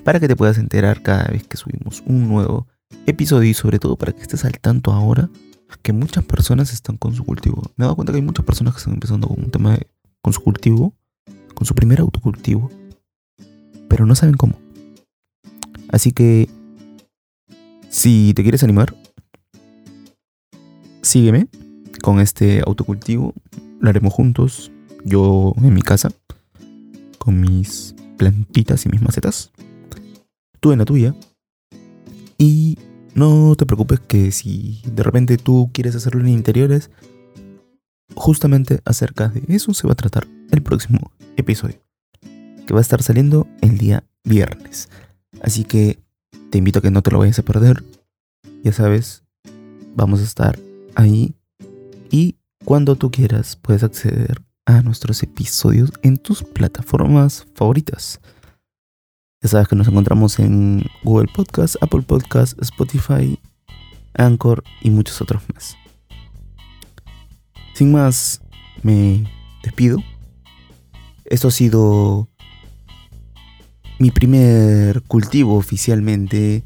para 0.03 0.19
que 0.19 0.27
te 0.27 0.35
puedas 0.35 0.59
enterar 0.59 1.01
cada 1.01 1.25
vez 1.25 1.47
que 1.47 1.57
subimos 1.57 2.03
un 2.05 2.27
nuevo 2.27 2.67
episodio 3.07 3.49
y 3.49 3.53
sobre 3.55 3.79
todo 3.79 3.95
para 3.95 4.11
que 4.11 4.21
estés 4.21 4.45
al 4.45 4.59
tanto 4.59 4.91
ahora 4.91 5.29
que 5.77 5.93
muchas 5.93 6.23
personas 6.23 6.73
están 6.73 6.97
con 6.97 7.13
su 7.13 7.23
cultivo. 7.23 7.61
Me 7.75 7.83
he 7.83 7.85
dado 7.85 7.95
cuenta 7.95 8.11
que 8.11 8.17
hay 8.17 8.25
muchas 8.25 8.45
personas 8.45 8.73
que 8.73 8.79
están 8.79 8.93
empezando 8.93 9.27
con 9.27 9.39
un 9.39 9.51
tema 9.51 9.73
de, 9.73 9.87
con 10.21 10.33
su 10.33 10.41
cultivo, 10.41 10.93
con 11.53 11.65
su 11.65 11.75
primer 11.75 11.99
autocultivo, 11.99 12.69
pero 13.87 14.05
no 14.05 14.15
saben 14.15 14.35
cómo. 14.35 14.59
Así 15.89 16.11
que, 16.11 16.49
si 17.89 18.33
te 18.33 18.43
quieres 18.43 18.63
animar, 18.63 18.95
sígueme 21.01 21.47
con 22.01 22.19
este 22.19 22.61
autocultivo. 22.65 23.33
Lo 23.79 23.89
haremos 23.89 24.13
juntos, 24.13 24.71
yo 25.03 25.53
en 25.57 25.73
mi 25.73 25.81
casa, 25.81 26.11
con 27.17 27.39
mis 27.39 27.95
plantitas 28.17 28.85
y 28.85 28.89
mis 28.89 29.01
macetas. 29.01 29.51
Tú 30.59 30.71
en 30.71 30.79
la 30.79 30.85
tuya. 30.85 31.15
Y 32.37 32.77
no 33.13 33.55
te 33.55 33.65
preocupes 33.65 33.99
que 33.99 34.31
si 34.31 34.81
de 34.85 35.03
repente 35.03 35.37
tú 35.37 35.69
quieres 35.73 35.95
hacerlo 35.95 36.21
en 36.21 36.29
interiores, 36.29 36.89
justamente 38.15 38.81
acerca 38.85 39.29
de 39.29 39.43
eso 39.53 39.73
se 39.73 39.87
va 39.87 39.93
a 39.93 39.97
tratar 39.97 40.27
el 40.51 40.61
próximo 40.61 41.11
episodio, 41.37 41.81
que 42.65 42.73
va 42.73 42.79
a 42.79 42.81
estar 42.81 43.01
saliendo 43.01 43.47
el 43.61 43.77
día 43.77 44.03
viernes. 44.23 44.89
Así 45.41 45.63
que 45.63 45.99
te 46.49 46.57
invito 46.57 46.79
a 46.79 46.81
que 46.81 46.91
no 46.91 47.01
te 47.01 47.11
lo 47.11 47.19
vayas 47.19 47.39
a 47.39 47.43
perder. 47.43 47.83
Ya 48.63 48.73
sabes, 48.73 49.23
vamos 49.95 50.19
a 50.19 50.23
estar 50.23 50.59
ahí 50.95 51.33
y 52.09 52.35
cuando 52.65 52.95
tú 52.95 53.11
quieras 53.11 53.55
puedes 53.55 53.83
acceder 53.83 54.41
a 54.65 54.81
nuestros 54.81 55.23
episodios 55.23 55.91
en 56.03 56.17
tus 56.17 56.43
plataformas 56.43 57.45
favoritas. 57.55 58.19
Ya 59.43 59.49
sabes 59.49 59.67
que 59.67 59.75
nos 59.75 59.87
encontramos 59.87 60.37
en 60.37 60.85
Google 61.03 61.27
Podcast, 61.33 61.75
Apple 61.81 62.03
Podcast, 62.03 62.61
Spotify, 62.61 63.39
Anchor 64.13 64.63
y 64.81 64.91
muchos 64.91 65.19
otros 65.19 65.41
más. 65.51 65.75
Sin 67.73 67.91
más, 67.91 68.41
me 68.83 69.23
despido. 69.63 69.97
Esto 71.25 71.47
ha 71.47 71.51
sido 71.51 72.27
mi 73.97 74.11
primer 74.11 75.01
cultivo 75.03 75.55
oficialmente. 75.55 76.63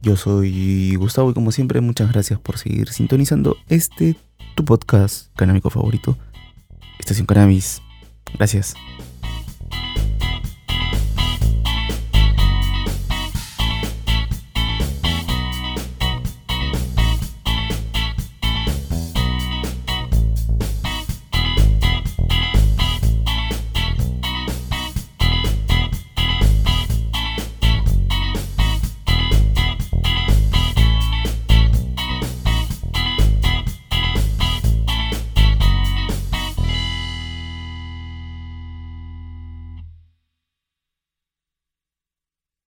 Yo 0.00 0.16
soy 0.16 0.94
Gustavo 0.94 1.32
y 1.32 1.34
como 1.34 1.50
siempre 1.50 1.80
muchas 1.80 2.12
gracias 2.12 2.38
por 2.38 2.56
seguir 2.56 2.88
sintonizando 2.90 3.56
este 3.68 4.16
tu 4.54 4.64
podcast 4.64 5.34
canábico 5.34 5.70
favorito. 5.70 6.16
Estación 7.00 7.26
Cannabis. 7.26 7.82
Gracias. 8.34 8.74